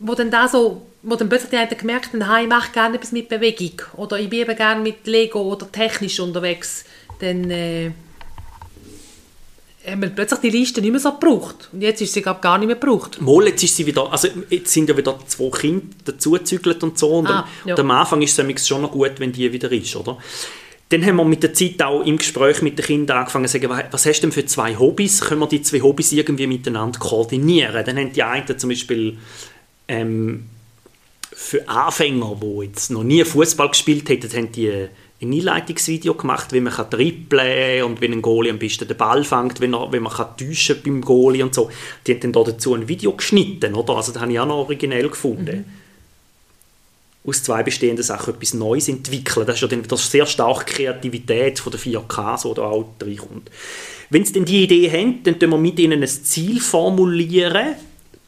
wo 0.00 0.14
dann 0.14 0.30
da 0.30 0.48
so, 0.48 0.86
wo 1.02 1.16
dann 1.16 1.28
plötzlich 1.28 1.50
die 1.50 1.56
einen 1.56 1.76
gemerkt 1.76 2.12
haben, 2.12 2.28
«Ha, 2.28 2.40
ich 2.42 2.48
mache 2.48 2.72
gerne 2.72 2.96
etwas 2.96 3.12
mit 3.12 3.28
Bewegung 3.28 3.80
oder 3.96 4.18
ich 4.18 4.28
bin 4.28 4.40
eben 4.40 4.56
gerne 4.56 4.82
mit 4.82 5.06
Lego 5.06 5.40
oder 5.40 5.70
technisch 5.70 6.20
unterwegs, 6.20 6.84
dann 7.20 7.50
äh, 7.50 7.90
haben 9.86 10.02
wir 10.02 10.10
plötzlich 10.10 10.40
die 10.40 10.50
Liste 10.50 10.80
nicht 10.80 10.90
mehr 10.90 11.00
so 11.00 11.12
gebraucht. 11.12 11.70
Und 11.72 11.80
jetzt 11.82 12.02
ist 12.02 12.12
sie 12.12 12.22
glaub, 12.22 12.42
gar 12.42 12.58
nicht 12.58 12.66
mehr 12.66 12.76
gebraucht. 12.76 13.20
Mal, 13.20 13.46
jetzt 13.46 13.62
ist 13.62 13.76
sie 13.76 13.86
wieder, 13.86 14.10
also 14.12 14.28
jetzt 14.50 14.72
sind 14.72 14.88
ja 14.88 14.96
wieder 14.96 15.18
zwei 15.26 15.50
Kinder 15.50 15.86
dazugezügelt 16.04 16.82
und 16.82 16.98
so. 16.98 17.08
Und, 17.18 17.28
Ah, 17.28 17.40
am, 17.40 17.68
ja. 17.68 17.74
und 17.74 17.80
am 17.80 17.90
Anfang 17.90 18.20
ist 18.22 18.38
es 18.38 18.68
schon 18.68 18.82
noch 18.82 18.92
gut, 18.92 19.12
wenn 19.18 19.32
die 19.32 19.50
wieder 19.52 19.72
ist, 19.72 19.96
oder? 19.96 20.18
Dann 20.90 21.06
haben 21.06 21.16
wir 21.16 21.24
mit 21.24 21.42
der 21.42 21.54
Zeit 21.54 21.80
auch 21.82 22.04
im 22.04 22.18
Gespräch 22.18 22.62
mit 22.62 22.76
den 22.76 22.84
Kindern 22.84 23.18
angefangen 23.18 23.46
zu 23.46 23.58
sagen, 23.58 23.70
was 23.90 24.06
hast 24.06 24.18
du 24.18 24.22
denn 24.22 24.32
für 24.32 24.44
zwei 24.44 24.76
Hobbys? 24.76 25.20
Können 25.20 25.40
wir 25.40 25.46
die 25.46 25.62
zwei 25.62 25.80
Hobbys 25.80 26.10
irgendwie 26.12 26.48
miteinander 26.48 26.98
koordinieren? 26.98 27.84
Dann 27.84 27.96
haben 27.96 28.12
die 28.12 28.22
einen 28.24 28.58
zum 28.58 28.70
Beispiel 28.70 29.16
ähm, 29.86 30.46
für 31.42 31.66
Anfänger, 31.66 32.38
die 32.40 32.66
jetzt 32.66 32.90
noch 32.90 33.02
nie 33.02 33.24
Fußball 33.24 33.70
gespielt 33.70 34.08
hätten, 34.10 34.30
haben 34.30 34.52
die 34.52 34.70
ein 34.70 35.32
Einleitungsvideo 35.32 36.14
gemacht, 36.14 36.52
wie 36.52 36.60
man 36.60 36.72
kann 36.72 36.86
und 36.86 38.00
wie 38.00 38.06
ein 38.06 38.20
Goalie 38.22 38.50
am 38.50 38.58
besten 38.58 38.86
den 38.86 38.96
Ball 38.96 39.24
fängt, 39.24 39.58
wenn, 39.58 39.74
er, 39.74 39.90
wenn 39.90 40.02
man 40.02 40.12
kann 40.12 40.36
täuschen 40.36 40.76
beim 40.84 41.00
Goalie 41.00 41.42
und 41.42 41.54
so. 41.54 41.70
Die 42.06 42.12
haben 42.12 42.20
dann 42.20 42.32
da 42.34 42.44
dazu 42.44 42.74
ein 42.74 42.86
Video 42.86 43.12
geschnitten, 43.12 43.74
oder? 43.74 43.96
Also 43.96 44.12
das 44.12 44.20
habe 44.20 44.30
ich 44.30 44.38
auch 44.38 44.46
noch 44.46 44.58
originell 44.58 45.08
gefunden. 45.08 45.64
Aus 47.26 47.42
zwei 47.42 47.62
bestehenden 47.62 48.04
Sachen 48.04 48.34
etwas 48.34 48.54
Neues 48.54 48.88
entwickeln. 48.88 49.46
Das 49.46 49.56
ist 49.56 49.62
ja 49.62 49.68
dann 49.68 49.82
wieder 49.82 49.96
sehr 49.96 50.26
stark 50.26 50.66
Kreativität 50.66 51.58
von 51.58 51.72
der 51.72 51.80
4K, 51.80 52.38
so 52.38 52.52
da 52.52 52.62
auch 52.62 52.86
reinkommt. 53.02 53.50
Wenn 54.10 54.24
sie 54.26 54.34
dann 54.34 54.44
die 54.44 54.64
Idee 54.64 54.90
haben, 54.90 55.22
dann 55.24 55.38
tun 55.38 55.50
wir 55.50 55.58
mit 55.58 55.78
ihnen 55.78 56.02
ein 56.02 56.08
Ziel 56.08 56.60
formulieren. 56.60 57.76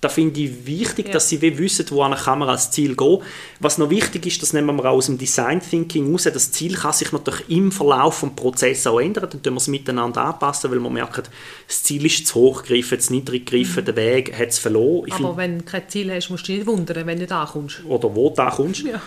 Da 0.03 0.09
finde 0.09 0.41
ich 0.41 0.67
wichtig, 0.67 1.07
Ja. 1.07 1.13
dass 1.13 1.29
sie 1.29 1.41
wie 1.41 1.57
wissen, 1.57 1.87
wo 1.91 2.03
eine 2.03 2.17
Kamera 2.17 2.51
als 2.51 2.73
Ziel 2.73 2.97
geht. 2.97 3.21
Was 3.61 3.79
noch 3.79 3.89
wichtig 3.89 4.27
ist, 4.27 4.43
das 4.43 4.53
nehmen 4.53 4.75
wir 4.77 4.85
auch 4.87 4.97
aus 4.97 5.07
dem 5.07 5.17
Design 5.17 5.61
Thinking 5.61 6.11
raus, 6.11 6.25
das 6.25 6.51
Ziel 6.51 6.75
kann 6.75 6.93
sich 6.93 7.13
natürlich 7.13 7.49
im 7.49 7.71
Verlauf 7.71 8.21
des 8.21 8.31
Prozesses 8.35 8.85
auch 8.89 8.99
ändern, 8.99 9.29
dann 9.31 9.41
tun 9.41 9.55
wir 9.55 9.59
es 9.59 9.69
miteinander 9.69 10.25
anpassen, 10.25 10.73
weil 10.73 10.81
wir 10.81 10.91
merken, 10.91 11.23
das 11.69 11.85
Ziel 11.85 12.05
ist 12.05 12.27
zu 12.27 12.35
hoch 12.35 12.63
gegriffen, 12.65 12.99
zu 12.99 13.13
niedrig 13.13 13.47
gegriffen, 13.47 13.85
der 13.85 13.95
Weg 13.95 14.37
hat 14.37 14.49
es 14.49 14.59
verloren. 14.59 15.07
Ich 15.07 15.15
Aber 15.15 15.37
wenn 15.37 15.59
du 15.59 15.65
kein 15.65 15.89
Ziel 15.89 16.13
hast, 16.13 16.31
musst 16.31 16.49
du 16.49 16.53
dich 16.53 16.59
nicht 16.59 16.67
wundern, 16.67 17.07
wenn 17.07 17.19
du 17.19 17.23
nicht 17.23 17.33
ankommst. 17.33 17.85
oder 17.87 18.13
wo 18.13 18.29
du 18.31 18.35
da 18.35 18.51
kommst. 18.51 18.83
Ja. 18.83 19.01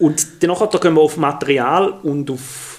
Und 0.00 0.26
danach 0.40 0.68
da 0.68 0.78
gehen 0.78 0.94
wir 0.94 1.00
auf 1.00 1.16
Material 1.16 1.90
und 2.02 2.28
auf 2.28 2.73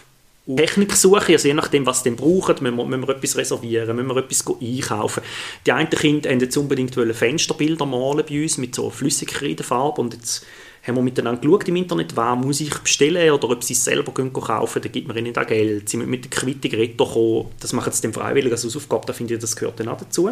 auf 0.48 0.56
Techniksuche, 0.56 1.34
also 1.34 1.48
je 1.48 1.54
nachdem, 1.54 1.86
was 1.86 2.04
sie 2.04 2.12
brauchen, 2.12 2.56
müssen 2.62 2.78
wir, 2.78 2.86
müssen 2.86 3.08
wir 3.08 3.16
etwas 3.16 3.36
reservieren, 3.38 3.96
müssen 3.96 4.10
wir 4.10 4.18
etwas 4.18 4.46
einkaufen. 4.48 5.24
Die 5.66 5.72
einen 5.72 5.90
Kinder 5.90 6.30
wollten 6.30 6.40
jetzt 6.42 6.58
unbedingt 6.58 6.96
Fensterbilder 6.96 7.86
malen 7.86 8.26
bei 8.28 8.44
uns 8.44 8.58
mit 8.58 8.76
so 8.76 8.90
Flüssigkreidefarbe 8.90 10.02
und 10.02 10.14
jetzt 10.14 10.46
haben 10.86 10.96
wir 10.96 11.02
miteinander 11.02 11.42
geschaut 11.42 11.68
im 11.68 11.78
Internet, 11.78 12.16
was 12.16 12.38
muss 12.38 12.62
ich 12.62 12.78
bestellen 12.78 13.32
oder 13.32 13.50
ob 13.50 13.64
sie 13.64 13.74
es 13.74 13.84
selber 13.84 14.14
gehen 14.14 14.32
kaufen, 14.32 14.82
dann 14.82 14.92
gibt 14.92 15.08
man 15.08 15.18
ihnen 15.18 15.34
da 15.34 15.44
Geld. 15.44 15.90
Sie 15.90 15.98
müssen 15.98 16.12
mit 16.12 16.26
der 16.26 16.32
Quittung 16.32 16.72
retten 16.80 16.98
kommen, 16.98 17.48
das 17.60 17.74
machen 17.74 17.92
sie 17.92 18.04
dann 18.04 18.14
freiwillig 18.14 18.52
als 18.52 18.64
Hausaufgabe, 18.66 19.08
da 19.08 19.14
finde 19.14 19.34
ich, 19.34 19.40
das 19.40 19.56
gehört 19.56 19.80
dann 19.80 19.88
auch 19.88 19.98
dazu. 19.98 20.30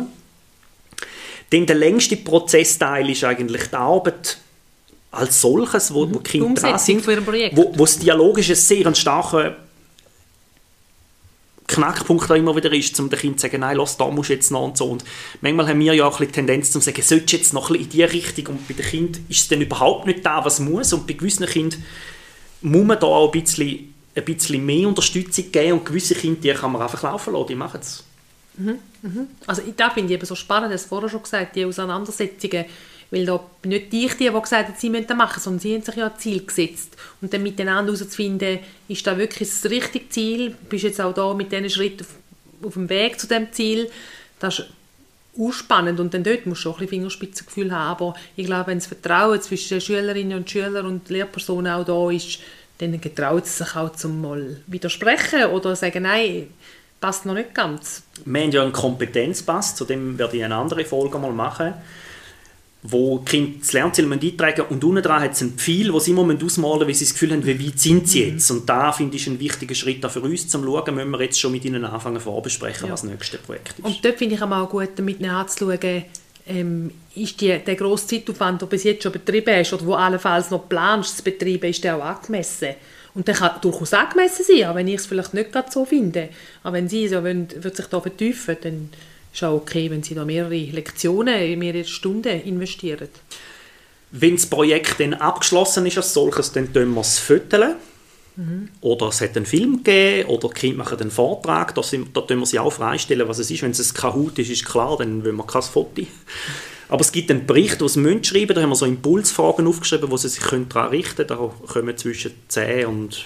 Dann 1.49 1.65
der 1.65 1.76
längste 1.76 2.17
Prozessteil 2.17 3.10
ist 3.10 3.23
eigentlich 3.23 3.67
die 3.67 3.76
Arbeit 3.76 4.38
als 5.10 5.41
solches, 5.41 5.93
wo, 5.93 6.02
wo 6.02 6.19
die 6.19 6.23
Kinder 6.23 6.62
dran 6.62 6.80
sind, 6.80 7.06
wo, 7.08 7.73
wo 7.76 7.86
das 7.86 7.99
dialogisch 7.99 8.49
ein 8.49 8.56
sehr 8.56 8.86
ein 8.86 8.95
starker 8.95 9.56
Knackpunkt 11.73 12.29
da 12.29 12.36
immer 12.36 12.55
wieder 12.55 12.71
ist, 12.73 12.99
um 12.99 13.09
den 13.09 13.19
Kindern 13.19 13.38
zu 13.38 13.41
sagen, 13.47 13.59
nein, 13.62 13.77
lass, 13.77 13.97
da 13.97 14.09
musst 14.09 14.29
du 14.29 14.33
jetzt 14.33 14.51
noch 14.51 14.63
und 14.63 14.77
so. 14.77 14.86
Und 14.86 15.03
manchmal 15.41 15.67
haben 15.67 15.79
wir 15.79 15.93
ja 15.93 16.05
auch 16.05 16.19
ein 16.19 16.27
die 16.27 16.31
Tendenz 16.31 16.71
zu 16.71 16.79
sagen, 16.79 17.01
sollst 17.01 17.31
du 17.31 17.36
jetzt 17.38 17.53
noch 17.53 17.69
ein 17.69 17.75
in 17.75 17.89
diese 17.89 18.12
Richtung? 18.12 18.47
Und 18.55 18.67
bei 18.67 18.73
den 18.73 18.86
Kindern 18.86 19.25
ist 19.29 19.41
es 19.41 19.47
dann 19.47 19.62
überhaupt 19.62 20.05
nicht 20.07 20.25
da, 20.25 20.43
was 20.45 20.59
muss. 20.59 20.93
Und 20.93 21.07
bei 21.07 21.13
gewissen 21.13 21.45
Kindern 21.45 21.83
muss 22.62 22.86
man 22.86 22.99
da 22.99 23.07
auch 23.07 23.33
ein 23.33 23.41
bisschen, 23.41 23.93
ein 24.15 24.25
bisschen 24.25 24.65
mehr 24.65 24.88
Unterstützung 24.88 25.51
geben. 25.51 25.73
Und 25.79 25.86
gewisse 25.86 26.15
Kinder, 26.15 26.39
die 26.41 26.53
kann 26.53 26.71
man 26.71 26.81
einfach 26.81 27.03
laufen 27.03 27.33
lassen, 27.33 27.47
die 27.47 27.55
machen 27.55 27.79
es. 27.81 28.03
Also 29.47 29.62
ich- 29.67 29.75
da 29.75 29.89
finde 29.89 30.13
ich 30.13 30.19
eben 30.19 30.25
so 30.25 30.36
spannend, 30.36 30.71
das 30.73 30.86
vorher 30.86 31.09
schon 31.09 31.23
gesagt, 31.23 31.55
die 31.55 31.65
Auseinandersetzungen, 31.65 32.65
weil 33.13 33.28
da 33.28 33.39
nicht 33.63 33.93
ich 33.93 34.13
die, 34.13 34.28
die 34.28 34.41
gesagt 34.41 34.69
haben, 34.69 34.73
sie 34.76 34.89
müssen 34.89 35.06
das 35.06 35.15
machen, 35.15 35.39
sondern 35.39 35.60
sie 35.60 35.76
haben 35.76 35.84
sich 35.84 35.95
ja 35.95 36.08
ein 36.08 36.17
Ziel 36.17 36.43
gesetzt. 36.43 36.97
Und 37.21 37.32
dann 37.32 37.43
miteinander 37.43 37.93
herauszufinden, 37.93 38.58
ist 38.88 39.06
da 39.06 39.15
wirklich 39.19 39.47
das 39.49 39.69
richtige 39.69 40.10
Ziel, 40.10 40.56
bist 40.67 40.84
jetzt 40.84 40.99
auch 40.99 41.13
da 41.13 41.32
mit 41.36 41.52
diesen 41.52 41.69
Schritten 41.69 42.06
auf, 42.06 42.65
auf 42.65 42.73
dem 42.73 42.89
Weg 42.89 43.19
zu 43.19 43.28
dem 43.28 43.52
Ziel, 43.52 43.91
das 44.39 44.60
ist 44.60 44.69
ausspannend 45.38 45.99
und 45.99 46.12
dann 46.15 46.23
dort 46.23 46.47
musst 46.47 46.65
du 46.65 46.71
auch 46.71 46.73
ein 46.73 46.88
bisschen 46.88 47.02
Fingerspitzengefühl 47.02 47.71
haben, 47.71 47.91
aber 47.91 48.15
ich 48.36 48.47
glaube, 48.47 48.67
wenn 48.67 48.80
das 48.80 48.88
Vertrauen 48.88 49.39
zwischen 49.41 49.80
Schülerinnen 49.80 50.39
und 50.39 50.49
Schülern 50.49 50.88
und 50.88 51.08
Lehrpersonen 51.10 51.71
auch 51.71 51.86
da 51.86 52.10
ist, 52.10 52.39
dann 52.80 52.99
getraut 52.99 53.45
sie 53.45 53.63
sich 53.63 53.76
auch 53.76 53.91
zum 53.91 54.21
mal 54.21 54.58
widersprechen 54.65 55.45
oder 55.45 55.76
sagen, 55.76 56.04
nein, 56.04 56.47
passt 56.99 57.28
noch 57.28 57.36
nicht 57.36 57.54
ganz. 57.54 58.02
Wir 58.26 58.41
haben 58.41 58.52
ja 58.52 58.63
einen 58.63 58.71
Kompetenzpass, 58.73 59.76
zu 59.76 59.86
dem 59.86 60.17
werde 60.17 60.38
ich 60.38 60.43
eine 60.43 60.56
andere 60.56 60.84
Folge 60.84 61.19
mal 61.19 61.32
machen 61.32 61.76
wo 62.84 63.19
die 63.19 63.32
Kinder 63.32 63.60
das 63.62 63.72
Lernziel 63.72 64.12
eintragen 64.12 64.65
und 64.69 64.84
unten 64.84 65.02
dran 65.02 65.22
hat 65.22 65.32
es 65.32 65.41
ein 65.41 65.54
Pfeil, 65.54 65.93
wo 65.93 66.00
sie 66.00 66.12
immer 66.12 66.24
ausmalen 66.24 66.80
müssen, 66.80 66.88
wie 66.88 66.93
sie 66.93 67.06
das 67.06 67.13
Gefühl 67.13 67.32
haben, 67.32 67.46
wie 67.46 67.67
weit 67.67 67.80
sind 67.80 68.10
sie 68.10 68.26
jetzt. 68.26 68.50
Mhm. 68.50 68.58
Und 68.58 68.69
da 68.69 68.91
finde 68.91 69.15
ich 69.15 69.26
ein 69.26 69.39
wichtiger 69.39 69.74
Schritt 69.74 70.06
auch 70.06 70.12
für 70.12 70.19
uns, 70.19 70.50
zum 70.50 70.65
schauen, 70.65 70.96
müssen 70.96 71.12
wir 71.12 71.22
jetzt 71.22 71.39
schon 71.39 71.54
mit 71.54 71.63
ihnen 71.63 71.86
anfangen 71.86 72.19
vorbesprechen, 72.19 72.88
ja. 72.88 72.91
was 72.91 73.02
das 73.02 73.10
nächste 73.10 73.38
Projekt 73.38 73.80
ist. 73.80 73.86
Und 73.86 74.04
dort 74.04 74.17
finde 74.17 74.36
ich 74.36 74.41
auch 74.41 74.69
gut, 74.69 74.89
damit 74.98 75.24
anzuschauen, 75.24 76.04
ähm, 76.46 76.91
ist 77.15 77.39
die, 77.39 77.58
der 77.58 77.76
grosse 77.76 78.08
Zeitaufwand, 78.08 78.62
den 78.62 78.67
du 78.67 78.69
bis 78.69 78.84
jetzt 78.84 79.04
schon 79.04 79.13
betrieben 79.13 79.56
hast 79.56 79.72
oder 79.72 79.86
wo 79.86 79.93
allenfalls 79.93 80.52
noch 80.52 80.67
planst 80.67 81.17
zu 81.17 81.24
betreiben, 81.24 81.69
ist 81.69 81.84
der 81.84 81.96
auch 81.96 82.04
angemessen? 82.04 82.69
Und 83.15 83.28
der 83.28 83.36
kann 83.36 83.62
durchaus 83.62 83.93
angemessen 83.93 84.43
sein, 84.46 84.67
auch 84.67 84.76
wenn 84.76 84.88
ich 84.88 84.96
es 84.96 85.06
vielleicht 85.06 85.34
nicht 85.34 85.52
gerade 85.52 85.72
so 85.72 85.86
finde. 85.86 86.30
Aber 86.63 86.74
wenn 86.74 86.89
sie 86.89 87.08
so 87.08 87.24
wollen, 87.24 87.48
wird 87.63 87.76
sich 87.76 87.86
da 87.86 88.02
vertiefen, 88.02 88.58
dann 88.62 88.89
ist 89.34 89.43
auch 89.43 89.56
okay, 89.56 89.89
wenn 89.89 90.04
Sie 90.04 90.15
da 90.15 90.26
mehrere 90.26 90.56
Lektionen, 90.56 91.58
mehrere 91.58 91.86
Stunden 91.86 92.41
investieren. 92.41 93.10
Wenn 94.12 94.36
das 94.36 94.46
Projekt 94.46 95.00
dann 95.00 95.15
abgeschlossen 95.15 95.86
ist 95.88 95.98
als 95.98 96.13
solches, 96.13 96.52
dann 96.52 96.72
tun 96.72 96.93
wir 96.93 97.02
es 97.02 97.17
föteln. 97.17 97.76
Mhm. 98.36 98.69
Oder 98.82 99.08
es 99.08 99.22
hat 99.22 99.36
einen 99.36 99.46
Film 99.46 99.84
gegeben, 99.84 100.30
oder 100.30 100.50
die 100.50 100.54
Kinder 100.54 100.78
machen 100.78 101.00
einen 101.00 101.12
Vortrag, 101.12 101.74
da, 101.76 101.84
sind, 101.84 102.15
da 102.15 102.22
tun 102.22 102.39
wir 102.39 102.46
sie 102.46 102.60
auch 102.60 102.74
freistellen, 102.74 103.28
was 103.28 103.39
es 103.39 103.50
ist. 103.50 103.63
Wenn 103.63 103.72
es 103.72 103.91
ein 103.91 103.96
Kahoot 103.96 104.38
ist, 104.39 104.50
ist 104.50 104.65
klar, 104.65 104.98
dann 104.98 105.24
wollen 105.24 105.36
wir 105.36 105.48
kein 105.48 105.62
Foto. 105.62 106.04
Aber 106.89 107.02
es 107.02 107.12
gibt 107.12 107.32
einen 107.32 107.48
Bericht, 107.48 107.82
den 107.82 107.88
sie 107.88 108.24
schreiben 108.24 108.41
müssen. 108.41 108.56
Da 108.56 108.62
haben 108.62 108.69
wir 108.69 108.76
so 108.76 108.86
Impulsfragen 108.86 109.65
aufgeschrieben, 109.65 110.12
wo 110.12 110.17
sie 110.17 110.30
sich 110.30 110.43
daran 110.43 110.89
richten 110.89 111.28
können. 111.28 111.50
Da 111.63 111.74
kommen 111.74 111.98
zwischen 111.98 112.34
10 112.50 112.86
und 112.86 113.26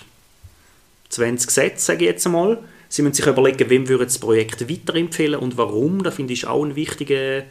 20 1.09 1.49
Sätze, 1.49 1.85
sage 1.85 2.05
ich 2.05 2.11
jetzt 2.11 2.25
einmal. 2.25 2.59
Sie 2.89 3.01
müssen 3.01 3.15
sich 3.15 3.27
überlegen, 3.27 3.69
wem 3.69 3.87
würde 3.87 4.05
das 4.05 4.19
Projekt 4.19 4.69
weiterempfehlen 4.69 5.39
und 5.39 5.57
warum. 5.57 6.03
Da 6.03 6.11
finde 6.11 6.33
ich 6.33 6.47
auch 6.47 6.63
ein 6.63 6.75
wichtiger 6.75 7.43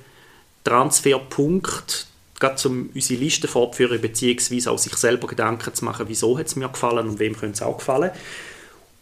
Transferpunkt, 0.65 2.07
gerade 2.41 2.69
um 2.69 2.91
unsere 2.95 3.21
Liste 3.21 3.49
fortzuführen, 3.49 4.01
beziehungsweise 4.01 4.71
auch 4.71 4.79
sich 4.79 4.95
selber 4.95 5.27
Gedanken 5.27 5.75
zu 5.75 5.85
machen, 5.85 6.07
wieso 6.09 6.39
hat 6.39 6.47
es 6.47 6.57
mir 6.57 6.69
gefallen 6.69 7.09
und 7.09 7.19
wem 7.19 7.37
könnte 7.37 7.55
es 7.55 7.63
auch 7.63 7.79
gefallen. 7.79 8.11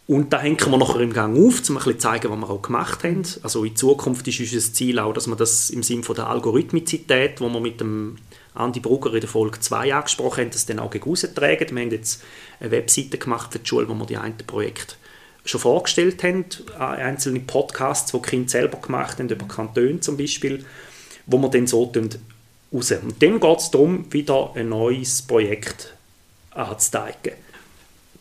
Und 0.07 0.31
da 0.31 0.39
hängen 0.39 0.59
wir 0.59 0.77
nachher 0.77 0.99
im 0.99 1.13
Gang 1.13 1.35
auf, 1.35 1.67
um 1.67 1.77
ein 1.77 1.83
zu 1.83 1.97
zeigen, 1.97 2.29
was 2.29 2.37
wir 2.37 2.49
auch 2.49 2.61
gemacht 2.61 3.03
haben. 3.03 3.23
Also 3.41 3.65
in 3.65 3.75
Zukunft 3.75 4.27
ist 4.27 4.39
unser 4.39 4.73
Ziel 4.73 4.99
auch, 4.99 5.13
dass 5.13 5.25
wir 5.25 5.35
das 5.35 5.71
im 5.71 5.81
Sinne 5.81 6.03
der 6.03 6.27
Algorithmizität, 6.27 7.41
wo 7.41 7.49
wir 7.49 7.59
mit 7.59 7.81
dem 7.81 8.17
Andi 8.53 8.79
Brugger 8.79 9.15
in 9.15 9.21
der 9.21 9.29
Folge 9.29 9.59
2 9.59 9.95
angesprochen 9.95 10.41
haben, 10.41 10.51
das 10.51 10.67
dann 10.67 10.77
auch 10.77 10.91
gegen 10.91 11.05
Wir 11.05 11.81
haben 11.83 11.91
jetzt 11.91 12.23
eine 12.59 12.69
Webseite 12.69 13.17
gemacht 13.17 13.51
für 13.51 13.57
die 13.57 13.67
Schule, 13.67 13.89
wo 13.89 13.95
wir 13.95 14.05
die 14.05 14.17
einen 14.17 14.37
Projekte 14.37 14.95
schon 15.45 15.61
vorgestellt 15.61 16.23
haben, 16.23 16.45
einzelne 16.77 17.39
Podcasts, 17.39 18.11
die 18.11 18.21
die 18.21 18.29
Kinder 18.29 18.49
selber 18.49 18.79
gemacht 18.79 19.19
haben, 19.19 19.29
über 19.29 19.47
Kantone 19.47 19.99
zum 19.99 20.17
Beispiel, 20.17 20.65
wo 21.27 21.37
wir 21.37 21.49
dann 21.49 21.67
so 21.67 21.83
raus. 21.83 22.91
Und 22.91 23.21
dann 23.21 23.39
geht 23.39 23.59
es 23.59 23.71
darum, 23.71 24.11
wieder 24.11 24.51
ein 24.55 24.69
neues 24.69 25.21
Projekt 25.21 25.93
anzuzeigen. 26.51 27.33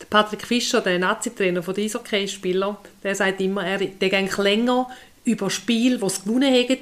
Der 0.00 0.06
Patrick 0.10 0.46
Fischer, 0.46 0.80
der 0.80 0.98
Nazi-Trainer 0.98 1.62
von 1.62 1.74
den 1.74 1.84
Eishockey-Spielern, 1.84 2.76
der 3.02 3.14
sagt 3.14 3.40
immer, 3.40 3.64
er 3.64 3.78
denkt 3.78 4.36
länger 4.38 4.88
über 5.24 5.50
Spiel, 5.50 5.98
das 5.98 6.16
sie 6.16 6.22
gewonnen 6.24 6.52
haben, 6.52 6.78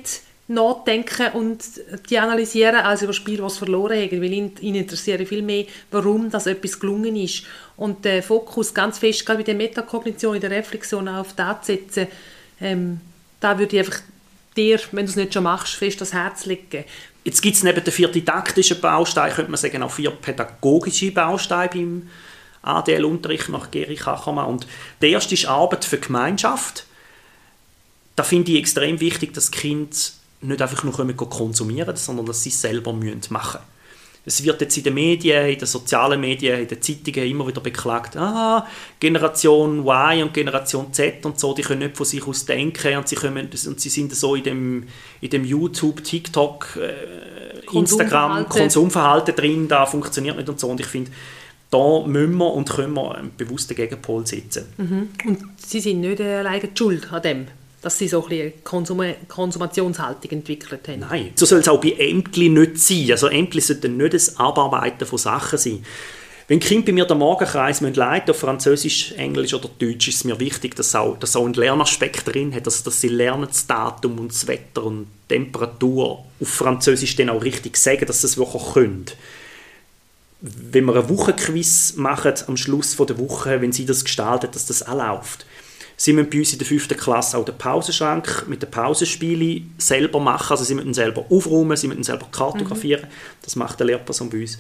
nachdenken 0.48 1.32
und 1.34 1.62
die 2.10 2.18
analysieren, 2.18 2.76
als 2.76 3.02
über 3.02 3.12
Spiel, 3.12 3.42
was 3.42 3.58
verloren 3.58 3.98
haben, 3.98 4.22
weil 4.22 4.32
ihn, 4.32 4.52
ihn 4.60 4.74
interessiert 4.74 5.26
viel 5.28 5.42
mehr, 5.42 5.66
warum 5.90 6.30
das 6.30 6.46
etwas 6.46 6.80
gelungen 6.80 7.16
ist. 7.16 7.44
Und 7.82 8.04
der 8.04 8.22
Fokus 8.22 8.72
ganz 8.72 9.00
fest, 9.00 9.26
gerade 9.26 9.38
mit 9.38 9.48
der 9.48 9.56
Metakognition, 9.56 10.36
in 10.36 10.40
der 10.40 10.52
Reflexion 10.52 11.08
auf 11.08 11.32
das 11.34 11.66
setzen, 11.66 12.06
ähm, 12.60 13.00
da 13.40 13.58
würde 13.58 13.74
ich 13.74 13.84
einfach 13.84 14.02
dir, 14.56 14.78
wenn 14.92 15.04
du 15.04 15.10
es 15.10 15.16
nicht 15.16 15.34
schon 15.34 15.42
machst, 15.42 15.74
fest 15.74 16.00
das 16.00 16.12
Herz 16.12 16.46
legen. 16.46 16.84
Jetzt 17.24 17.42
gibt 17.42 17.56
es 17.56 17.64
neben 17.64 17.82
den 17.82 17.92
vier 17.92 18.06
didaktischen 18.06 18.80
Bausteinen, 18.80 19.34
könnte 19.34 19.50
man 19.50 19.58
sagen, 19.58 19.82
auch 19.82 19.90
vier 19.90 20.12
pädagogische 20.12 21.10
Bausteine 21.10 21.70
beim 21.70 22.08
ADL-Unterricht 22.62 23.48
nach 23.48 23.72
Geri 23.72 23.96
Kachermann. 23.96 24.46
Und 24.46 24.68
der 25.00 25.08
erste 25.08 25.34
ist 25.34 25.46
Arbeit 25.46 25.84
für 25.84 25.98
Gemeinschaft. 25.98 26.86
Da 28.14 28.22
finde 28.22 28.52
ich 28.52 28.58
extrem 28.58 29.00
wichtig, 29.00 29.34
dass 29.34 29.50
Kinder 29.50 29.96
nicht 30.40 30.62
einfach 30.62 30.84
nur 30.84 31.16
konsumieren 31.16 31.96
sondern 31.96 32.26
dass 32.26 32.44
sie 32.44 32.50
es 32.50 32.60
selber 32.60 32.92
machen 32.92 33.16
müssen. 33.16 33.71
Es 34.24 34.44
wird 34.44 34.60
jetzt 34.60 34.76
in 34.76 34.84
den 34.84 34.94
Medien, 34.94 35.46
in 35.46 35.58
den 35.58 35.66
sozialen 35.66 36.20
Medien, 36.20 36.60
in 36.60 36.68
den 36.68 36.80
Zeitungen 36.80 37.28
immer 37.28 37.46
wieder 37.46 37.60
beklagt, 37.60 38.16
ah, 38.16 38.66
Generation 39.00 39.80
Y 39.80 40.22
und 40.22 40.32
Generation 40.32 40.92
Z 40.92 41.26
und 41.26 41.40
so, 41.40 41.54
die 41.54 41.62
können 41.62 41.80
nicht 41.80 41.96
von 41.96 42.06
sich 42.06 42.24
aus 42.26 42.44
denken 42.44 42.96
und 42.96 43.08
sie, 43.08 43.16
können, 43.16 43.48
und 43.50 43.80
sie 43.80 43.88
sind 43.88 44.14
so 44.14 44.36
in 44.36 44.44
dem, 44.44 44.88
in 45.20 45.30
dem 45.30 45.44
YouTube, 45.44 46.04
TikTok, 46.04 46.78
äh, 46.80 47.76
Instagram, 47.76 48.48
Konsumverhalten 48.48 49.34
drin, 49.34 49.66
da 49.66 49.86
funktioniert 49.86 50.36
nicht 50.36 50.48
und 50.48 50.60
so. 50.60 50.68
Und 50.68 50.78
ich 50.78 50.86
finde, 50.86 51.10
da 51.70 52.06
müssen 52.06 52.36
wir 52.36 52.52
und 52.52 52.68
können 52.68 52.94
wir 52.94 53.16
einen 53.16 53.34
bewussten 53.36 53.74
Gegenpol 53.74 54.26
setzen. 54.26 54.66
Mhm. 54.76 55.08
Und 55.24 55.38
Sie 55.56 55.80
sind 55.80 56.00
nicht 56.00 56.20
alleine 56.20 56.68
schuld 56.74 57.10
an 57.12 57.22
dem? 57.22 57.46
Dass 57.82 57.98
sie 57.98 58.08
so 58.08 58.24
ein 58.28 58.52
Konsum 58.62 59.02
Konsumationshaltung 59.28 60.30
entwickelt 60.30 60.86
haben. 60.86 61.00
Nein, 61.00 61.32
so 61.34 61.44
soll 61.44 61.58
es 61.58 61.68
auch 61.68 61.80
bei 61.80 61.90
Ämtli 61.90 62.48
nicht 62.48 62.78
sein. 62.78 63.10
Also 63.10 63.26
Ämtli 63.26 63.60
sollten 63.60 63.96
nicht 63.96 64.14
das 64.14 64.38
Abarbeiten 64.38 65.04
von 65.06 65.18
Sachen 65.18 65.58
sein. 65.58 65.84
Wenn 66.46 66.60
Kinder 66.60 66.86
bei 66.86 66.92
mir 66.92 67.04
den 67.06 67.18
Morgenkreis 67.18 67.80
leiten 67.80 68.30
auf 68.30 68.38
Französisch, 68.38 69.12
Englisch 69.12 69.54
oder 69.54 69.68
Deutsch, 69.78 70.08
ist 70.08 70.16
es 70.16 70.24
mir 70.24 70.38
wichtig, 70.38 70.76
dass 70.76 70.94
auch, 70.94 71.18
dass 71.18 71.34
auch 71.34 71.46
ein 71.46 71.54
Lernaspekt 71.54 72.32
drin 72.32 72.54
hat, 72.54 72.66
dass, 72.66 72.82
dass 72.82 73.00
sie 73.00 73.08
lernen 73.08 73.46
das 73.48 73.66
Datum 73.66 74.18
und 74.18 74.32
das 74.32 74.46
Wetter 74.46 74.84
und 74.84 75.06
die 75.30 75.34
Temperatur 75.34 76.24
auf 76.40 76.48
Französisch 76.48 77.16
dann 77.16 77.30
auch 77.30 77.42
richtig 77.42 77.76
sagen, 77.76 78.06
dass 78.06 78.20
sie 78.20 78.26
es 78.26 78.36
wirklich 78.36 78.72
können. 78.74 79.06
Wenn 80.40 80.84
wir 80.84 80.96
ein 80.96 81.08
Wochenquiz 81.08 81.94
machen 81.96 82.34
am 82.48 82.56
Schluss 82.56 82.96
der 82.96 83.18
Woche, 83.18 83.60
wenn 83.60 83.72
sie 83.72 83.86
das 83.86 84.04
gestaltet, 84.04 84.54
dass 84.54 84.66
das 84.66 84.86
auch 84.86 84.96
läuft 84.96 85.46
Sie 86.02 86.12
müssen 86.12 86.30
bei 86.30 86.38
uns 86.40 86.52
in 86.52 86.58
der 86.58 86.66
fünften 86.66 86.98
Klasse 86.98 87.38
auch 87.38 87.44
den 87.44 87.56
Pausenschrank 87.56 88.46
mit 88.48 88.60
den 88.60 88.68
Pausenspielen 88.68 89.72
selber 89.78 90.18
machen. 90.18 90.50
Also 90.50 90.64
sie 90.64 90.74
müssen 90.74 90.94
selber 90.94 91.24
aufräumen, 91.30 91.76
sie 91.76 91.86
müssen 91.86 92.02
selber 92.02 92.26
kartografieren. 92.32 93.02
Mhm. 93.02 93.40
Das 93.40 93.54
macht 93.54 93.80
eine 93.80 93.92
Lehrperson 93.92 94.28
bei 94.28 94.40
uns. 94.40 94.58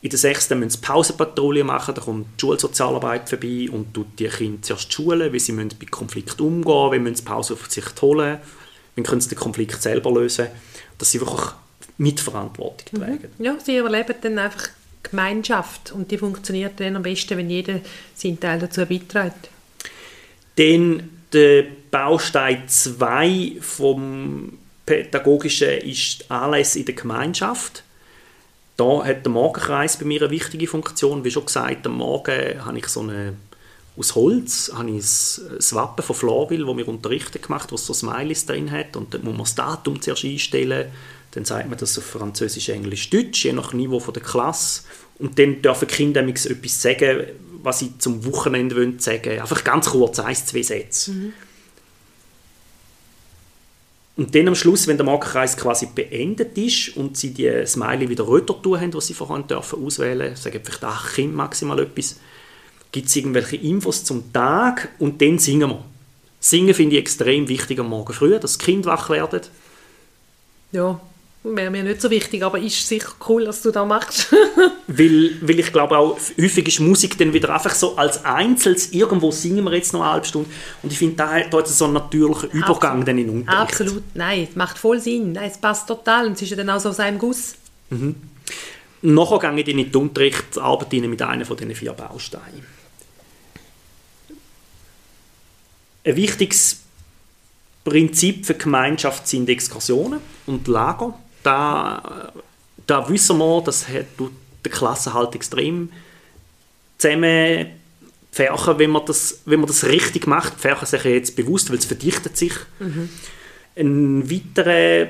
In 0.00 0.08
der 0.08 0.18
sechsten 0.18 0.58
müssen 0.58 0.70
sie 0.70 0.78
Pausenpatrouille 0.78 1.62
machen, 1.62 1.94
da 1.94 2.00
kommt 2.00 2.24
die 2.38 2.40
Schulsozialarbeit 2.40 3.28
vorbei 3.28 3.68
und 3.70 3.92
tut 3.92 4.18
die 4.18 4.28
Kinder 4.28 4.62
zuerst 4.62 4.90
schulen, 4.90 5.30
wie 5.30 5.38
sie 5.38 5.52
müssen 5.52 5.76
mit 5.78 5.90
Konflikten 5.90 6.42
umgehen 6.42 6.92
wie 6.92 6.98
müssen 7.00 7.16
sie 7.16 7.24
Pause 7.24 7.52
auf 7.52 7.70
sich 7.70 7.84
holen, 8.00 8.38
wie 8.94 9.02
können 9.02 9.20
sie 9.20 9.28
den 9.28 9.38
Konflikt 9.38 9.82
selber 9.82 10.10
lösen, 10.10 10.46
dass 10.96 11.10
sie 11.10 11.20
wirklich 11.20 11.50
Mitverantwortung 11.98 12.86
mhm. 12.92 12.98
tragen. 12.98 13.28
Mhm. 13.36 13.44
Ja, 13.44 13.56
sie 13.62 13.76
überleben 13.76 14.14
dann 14.22 14.38
einfach 14.38 14.70
Gemeinschaft 15.02 15.92
und 15.92 16.10
die 16.10 16.16
funktioniert 16.16 16.80
dann 16.80 16.96
am 16.96 17.02
besten, 17.02 17.36
wenn 17.36 17.50
jeder 17.50 17.80
seinen 18.14 18.40
Teil 18.40 18.58
dazu 18.58 18.86
beiträgt. 18.86 19.50
Dann 20.56 21.10
der 21.32 21.64
Baustein 21.90 22.68
2 22.68 23.56
vom 23.60 24.58
Pädagogischen 24.84 25.78
ist 25.78 26.30
Anlässe 26.30 26.80
in 26.80 26.86
der 26.86 26.94
Gemeinschaft. 26.94 27.84
Da 28.76 29.04
hat 29.04 29.24
der 29.24 29.32
Morgenkreis 29.32 29.98
bei 29.98 30.04
mir 30.04 30.22
eine 30.22 30.30
wichtige 30.30 30.66
Funktion. 30.66 31.24
Wie 31.24 31.30
schon 31.30 31.46
gesagt, 31.46 31.86
am 31.86 31.98
Morgen 31.98 32.64
habe 32.64 32.78
ich 32.78 32.88
so 32.88 33.00
eine 33.00 33.34
aus 33.96 34.14
Holz 34.14 34.72
habe 34.74 34.90
ich 34.90 35.04
ein 35.04 35.76
Wappen 35.76 36.02
von 36.02 36.16
Florville, 36.16 36.66
das 36.66 36.76
wir 36.76 36.88
unterrichtet 36.88 37.42
gemacht, 37.42 37.72
was 37.72 37.86
so 37.86 37.92
Smileys 37.92 38.46
drin 38.46 38.70
hat 38.70 38.96
und 38.96 39.12
dann 39.12 39.22
muss 39.22 39.32
man 39.32 39.42
das 39.42 39.54
Datum 39.54 40.00
zuerst 40.00 40.24
einstellen, 40.24 40.90
dann 41.32 41.44
sagt 41.44 41.68
man 41.68 41.78
das 41.78 41.98
auf 41.98 42.04
Französisch, 42.04 42.70
Englisch, 42.70 43.10
Deutsch, 43.10 43.44
je 43.44 43.52
nach 43.52 43.74
Niveau 43.74 43.98
der 44.10 44.22
Klasse 44.22 44.84
und 45.18 45.38
dann 45.38 45.60
dürfen 45.60 45.88
die 45.88 45.94
Kinder 45.94 46.22
etwas 46.22 46.82
sagen, 46.82 47.26
was 47.62 47.78
sie 47.78 47.96
zum 47.98 48.24
Wochenende 48.24 48.76
wollen 48.76 48.98
sagen 48.98 49.40
Einfach 49.40 49.64
ganz 49.64 49.90
kurz, 49.90 50.18
ein, 50.18 50.34
zwei 50.34 50.62
Sätze. 50.62 51.12
Mhm. 51.12 51.32
Und 54.16 54.34
dann 54.34 54.48
am 54.48 54.54
Schluss, 54.54 54.86
wenn 54.86 54.98
der 54.98 55.06
Markenkreis 55.06 55.56
quasi 55.56 55.88
beendet 55.94 56.56
ist 56.58 56.96
und 56.96 57.16
sie 57.16 57.32
die 57.32 57.64
Smiley 57.66 58.08
wieder 58.10 58.26
röter 58.26 58.60
tun 58.60 58.78
haben, 58.78 58.92
was 58.92 59.06
sie 59.06 59.14
vorhin 59.14 59.46
dürfen 59.46 59.84
auswählen, 59.84 60.36
sagen 60.36 60.60
vielleicht 60.62 61.14
Kinder 61.14 61.34
maximal 61.34 61.80
etwas, 61.80 62.20
gibt 62.90 63.08
es 63.08 63.16
irgendwelche 63.16 63.56
Infos 63.56 64.04
zum 64.04 64.30
Tag 64.32 64.90
und 64.98 65.22
dann 65.22 65.38
singen 65.38 65.70
wir. 65.70 65.84
Singen 66.40 66.74
finde 66.74 66.96
ich 66.96 67.02
extrem 67.02 67.48
wichtig 67.48 67.78
am 67.78 67.88
Morgen 67.88 68.12
früh, 68.12 68.38
dass 68.38 68.58
die 68.58 68.64
Kinder 68.64 68.90
wach 68.90 69.08
werden. 69.08 69.40
Ja, 70.72 71.00
wäre 71.44 71.70
mir 71.70 71.82
nicht 71.82 72.00
so 72.00 72.10
wichtig, 72.10 72.42
aber 72.44 72.58
ist 72.58 72.86
sicher 72.86 73.12
cool, 73.28 73.44
dass 73.44 73.62
du 73.62 73.70
das 73.70 73.86
machst. 73.86 74.32
weil, 74.86 75.36
weil 75.40 75.58
ich 75.58 75.72
glaube 75.72 75.98
auch, 75.98 76.18
häufig 76.40 76.68
ist 76.68 76.80
Musik 76.80 77.18
dann 77.18 77.32
wieder 77.32 77.52
einfach 77.52 77.74
so 77.74 77.96
als 77.96 78.24
Einzelnes, 78.24 78.92
irgendwo 78.92 79.30
singen 79.30 79.64
wir 79.64 79.74
jetzt 79.74 79.92
noch 79.92 80.02
eine 80.02 80.12
halbe 80.12 80.26
Stunde 80.26 80.48
und 80.82 80.92
ich 80.92 80.98
finde, 80.98 81.16
da 81.16 81.32
hat 81.32 81.52
jetzt 81.52 81.76
so 81.76 81.86
einen 81.86 81.94
natürlichen 81.94 82.50
Übergang 82.50 83.00
Absolut. 83.00 83.08
dann 83.08 83.18
in 83.18 83.30
Unterricht. 83.30 83.60
Absolut, 83.60 84.02
nein, 84.14 84.46
es 84.48 84.56
macht 84.56 84.78
voll 84.78 85.00
Sinn, 85.00 85.32
nein, 85.32 85.50
es 85.50 85.58
passt 85.58 85.88
total 85.88 86.26
und 86.26 86.34
es 86.34 86.42
ist 86.42 86.50
ja 86.50 86.56
dann 86.56 86.70
auch 86.70 86.80
so 86.80 86.90
aus 86.90 87.00
einem 87.00 87.18
Guss. 87.18 87.56
Nachher 89.02 89.38
gehe 89.40 89.60
ich 89.60 89.68
in 89.68 89.90
die 89.90 89.98
Unterrichtsarbeit 89.98 90.92
mit 90.92 91.20
einer 91.22 91.44
von 91.44 91.56
diesen 91.56 91.74
vier 91.74 91.92
Bausteinen. 91.92 92.64
Ein 96.04 96.16
wichtiges 96.16 96.80
Prinzip 97.84 98.46
für 98.46 98.54
Gemeinschaft 98.54 99.26
sind 99.26 99.48
Exkursionen 99.48 100.20
und 100.46 100.68
Lager. 100.68 101.18
Da, 101.42 102.32
da 102.86 103.08
wissen 103.08 103.38
wir, 103.38 103.62
das 103.62 103.88
hat 103.88 104.06
die 104.18 104.70
Klasse 104.70 105.12
halt 105.12 105.34
extrem 105.34 105.90
zusammen 106.98 107.66
Fächer, 108.30 108.78
wenn 108.78 108.90
man 108.90 109.04
das, 109.04 109.42
wenn 109.44 109.60
man 109.60 109.66
das 109.66 109.84
richtig 109.84 110.26
macht, 110.26 110.58
Fächer 110.58 110.86
sich 110.86 111.04
jetzt 111.04 111.36
bewusst, 111.36 111.70
weil 111.70 111.78
es 111.78 111.84
verdichtet 111.84 112.36
sich. 112.36 112.54
Ein 113.76 114.30
weiterer 114.30 115.08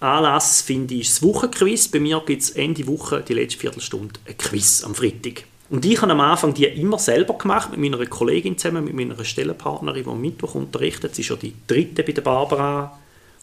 Anlass 0.00 0.62
finde 0.62 0.94
ich 0.94 1.08
das 1.08 1.22
Wochenquiz. 1.22 1.88
Bei 1.88 2.00
mir 2.00 2.22
gibt 2.24 2.42
es 2.42 2.50
Ende 2.50 2.86
Woche, 2.86 3.22
die 3.26 3.34
letzte 3.34 3.58
Viertelstunde, 3.58 4.14
ein 4.26 4.38
Quiz 4.38 4.84
am 4.84 4.94
Freitag. 4.94 5.44
Und 5.70 5.84
ich 5.84 6.00
habe 6.00 6.12
am 6.12 6.20
Anfang 6.20 6.54
die 6.54 6.64
immer 6.64 6.98
selber 6.98 7.36
gemacht, 7.36 7.70
mit 7.70 7.80
meiner 7.80 8.04
Kollegin 8.06 8.56
zusammen, 8.56 8.84
mit 8.84 8.94
meiner 8.94 9.22
Stellenpartnerin, 9.22 10.04
die 10.04 10.10
am 10.10 10.20
Mittwoch 10.20 10.54
unterrichtet. 10.54 11.14
Sie 11.14 11.22
ist 11.22 11.30
ja 11.30 11.36
die 11.36 11.54
dritte 11.66 12.02
bei 12.02 12.12
der 12.12 12.22
Barbara 12.22 12.98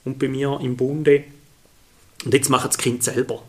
und 0.06 0.18
bei 0.18 0.28
mir 0.28 0.60
im 0.62 0.76
Bunde. 0.76 1.24
Und 2.26 2.34
jetzt 2.34 2.50
machen 2.50 2.68
das 2.68 2.78
Kind 2.78 3.04
selber. 3.04 3.42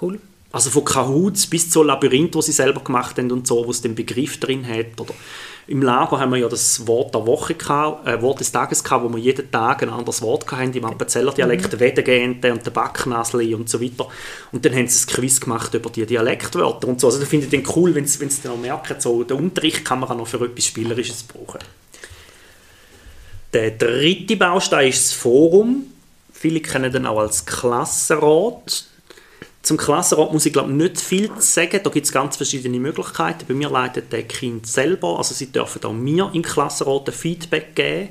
Cool. 0.00 0.20
Also 0.52 0.68
von 0.68 0.84
Kahoots 0.84 1.46
bis 1.46 1.70
zu 1.70 1.82
Labyrinth, 1.82 2.34
wo 2.34 2.42
sie 2.42 2.52
selber 2.52 2.84
gemacht 2.84 3.16
haben 3.16 3.32
und 3.32 3.46
so, 3.46 3.66
wo 3.66 3.70
es 3.70 3.80
den 3.80 3.94
Begriff 3.94 4.38
drin 4.38 4.66
hat. 4.68 5.00
Oder 5.00 5.14
Im 5.66 5.80
Lager 5.80 6.20
haben 6.20 6.30
wir 6.30 6.38
ja 6.38 6.48
das 6.48 6.86
Wort 6.86 7.14
der 7.14 7.26
Woche 7.26 7.54
gehabt, 7.54 8.06
äh, 8.06 8.20
Wort 8.20 8.40
des 8.40 8.52
Tages 8.52 8.84
gehabt, 8.84 9.02
wo 9.02 9.08
wir 9.08 9.18
jeden 9.18 9.50
Tag 9.50 9.82
ein 9.82 9.88
anderes 9.88 10.20
Wort 10.20 10.50
hatten. 10.52 10.74
Im 10.74 10.84
Appenzeller 10.84 11.32
Dialekt, 11.32 11.72
mhm. 11.72 11.80
Wedengente 11.80 12.52
und 12.52 12.66
der 12.66 12.70
Backnasli 12.70 13.54
und 13.54 13.70
so 13.70 13.80
weiter. 13.80 14.08
Und 14.52 14.62
dann 14.62 14.74
haben 14.74 14.86
sie 14.88 15.06
ein 15.06 15.14
Quiz 15.14 15.40
gemacht 15.40 15.72
über 15.72 15.88
die 15.88 16.04
Dialektwörter 16.04 16.86
und 16.86 17.00
so. 17.00 17.06
Also 17.06 17.18
das 17.18 17.28
finde 17.28 17.46
ich 17.46 17.52
dann 17.52 17.74
cool, 17.74 17.94
wenn 17.94 18.06
sie 18.06 18.18
dann 18.18 18.52
auch 18.52 18.58
merken, 18.58 18.96
so, 18.98 19.24
den 19.24 19.38
Unterricht 19.38 19.86
kann 19.86 20.00
man 20.00 20.10
auch 20.10 20.16
noch 20.16 20.26
für 20.26 20.44
etwas 20.44 20.66
Spielerisches 20.66 21.22
brauchen. 21.22 21.60
Der 23.54 23.70
dritte 23.70 24.36
Baustein 24.36 24.88
ist 24.88 25.06
das 25.06 25.12
Forum. 25.12 25.91
Viele 26.42 26.58
kennen 26.60 26.90
den 26.90 27.06
auch 27.06 27.20
als 27.20 27.46
Klassenrat 27.46 28.86
zum 29.62 29.76
Klassenrat 29.76 30.32
muss 30.32 30.44
ich 30.44 30.52
glaube 30.52 30.72
nicht 30.72 31.00
viel 31.00 31.30
sagen. 31.38 31.80
Da 31.84 31.90
gibt 31.90 32.04
es 32.04 32.12
ganz 32.12 32.36
verschiedene 32.36 32.80
Möglichkeiten. 32.80 33.44
Bei 33.46 33.54
mir 33.54 33.70
leitet 33.70 34.12
der 34.12 34.24
Kind 34.24 34.66
selber, 34.66 35.18
also 35.18 35.34
sie 35.34 35.52
dürfen 35.52 35.84
auch 35.84 35.92
mir 35.92 36.30
im 36.32 36.42
Klassenrat 36.42 37.08
ein 37.08 37.14
Feedback 37.14 37.76
geben. 37.76 38.08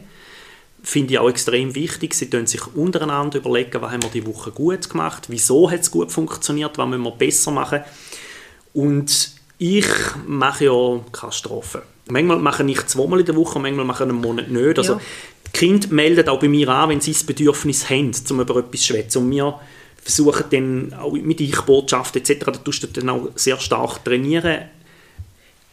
Finde 0.82 1.14
ich 1.14 1.20
auch 1.20 1.30
extrem 1.30 1.76
wichtig. 1.76 2.14
Sie 2.14 2.30
können 2.30 2.48
sich 2.48 2.66
untereinander 2.74 3.40
überlegen, 3.40 3.82
was 3.82 3.92
haben 3.92 4.02
wir 4.02 4.10
die 4.10 4.26
Woche 4.26 4.52
gut 4.52 4.90
gemacht, 4.90 5.26
wieso 5.28 5.70
hat 5.70 5.82
es 5.82 5.92
gut 5.92 6.12
funktioniert, 6.12 6.78
was 6.78 6.88
müssen 6.88 7.04
wir 7.04 7.12
besser 7.12 7.52
machen. 7.52 7.82
Und 8.74 9.32
ich 9.58 9.86
mache 10.26 10.66
ja 10.66 11.32
Strafe. 11.32 11.84
Manchmal 12.10 12.40
mache 12.40 12.64
ich 12.64 12.88
zweimal 12.88 13.20
in 13.20 13.26
der 13.26 13.36
Woche, 13.36 13.60
manchmal 13.60 13.86
mache 13.86 14.06
ich 14.06 14.10
einen 14.10 14.22
Monat 14.22 14.48
nicht. 14.48 14.78
Also, 14.80 14.94
ja. 14.94 15.02
Die 15.54 15.60
Kinder 15.60 15.88
melden 15.90 16.30
auch 16.30 16.40
bei 16.40 16.48
mir 16.48 16.70
an, 16.70 16.90
wenn 16.90 17.02
sie 17.02 17.14
das 17.14 17.24
Bedürfnis 17.24 17.90
haben, 17.90 18.12
um 18.30 18.40
über 18.40 18.58
etwas 18.58 18.82
zu 18.82 18.88
schwätzen. 18.88 19.20
Und 19.20 19.32
wir 19.32 19.60
versuchen 20.02 20.46
dann 20.50 20.94
auch 21.00 21.12
mit 21.14 21.42
Ich-Botschaft 21.42 22.16
etc., 22.16 22.46
da 22.46 22.52
tust 22.52 22.84
du 22.84 22.88
dann 22.88 23.10
auch 23.10 23.30
sehr 23.36 23.60
stark 23.60 24.04
trainieren. 24.04 24.64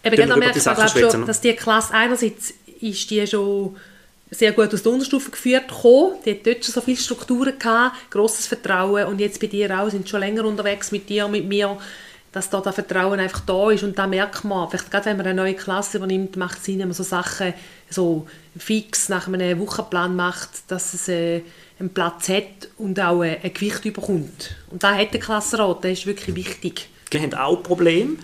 Eben, 0.04 0.16
genau, 0.16 0.36
merkst 0.36 0.66
du, 0.66 0.74
glaube 0.74 1.10
schon, 1.10 1.26
dass 1.26 1.40
die 1.40 1.54
Klasse 1.54 1.94
einerseits 1.94 2.54
ist 2.80 3.10
die 3.10 3.26
schon 3.26 3.76
sehr 4.30 4.52
gut 4.52 4.72
aus 4.72 4.82
der 4.82 4.92
Unterstufe 4.92 5.30
geführt 5.30 5.68
gekommen. 5.68 6.14
Die 6.24 6.30
hat 6.32 6.46
dort 6.46 6.64
schon 6.64 6.74
so 6.74 6.80
viele 6.80 6.96
Strukturen 6.96 7.58
gehabt, 7.58 8.10
grosses 8.10 8.46
Vertrauen 8.46 9.06
und 9.06 9.20
jetzt 9.20 9.40
bei 9.40 9.46
dir 9.46 9.78
auch, 9.78 9.90
sind 9.90 10.08
schon 10.08 10.20
länger 10.20 10.44
unterwegs 10.44 10.92
mit 10.92 11.08
dir, 11.08 11.26
mit 11.28 11.46
mir, 11.46 11.78
dass 12.38 12.50
da 12.50 12.60
das 12.60 12.76
Vertrauen 12.76 13.18
einfach 13.18 13.40
da 13.40 13.70
ist 13.70 13.82
und 13.82 13.98
da 13.98 14.06
merkt 14.06 14.44
man, 14.44 14.70
vielleicht 14.70 14.92
gerade 14.92 15.06
wenn 15.06 15.16
man 15.16 15.26
eine 15.26 15.42
neue 15.42 15.54
Klasse 15.54 15.98
übernimmt, 15.98 16.36
macht 16.36 16.58
es 16.58 16.64
Sinn, 16.64 16.78
wenn 16.78 16.86
man 16.86 16.94
so 16.94 17.02
Sachen 17.02 17.52
so 17.90 18.28
fix 18.56 19.08
nach 19.08 19.26
einem 19.26 19.58
Wochenplan 19.58 20.14
macht, 20.14 20.50
dass 20.68 20.94
es 20.94 21.08
äh, 21.08 21.42
einen 21.80 21.90
Platz 21.90 22.28
hat 22.28 22.68
und 22.76 23.00
auch 23.00 23.22
ein, 23.22 23.38
ein 23.42 23.52
Gewicht 23.52 23.82
bekommt. 23.82 24.54
Und 24.70 24.84
da 24.84 24.94
hat 24.94 25.12
der 25.12 25.20
Klassenrat, 25.20 25.82
das 25.82 25.92
ist 25.92 26.06
wirklich 26.06 26.36
wichtig. 26.36 26.88
Wir 27.10 27.22
haben 27.22 27.34
auch 27.34 27.60
Probleme. 27.60 28.16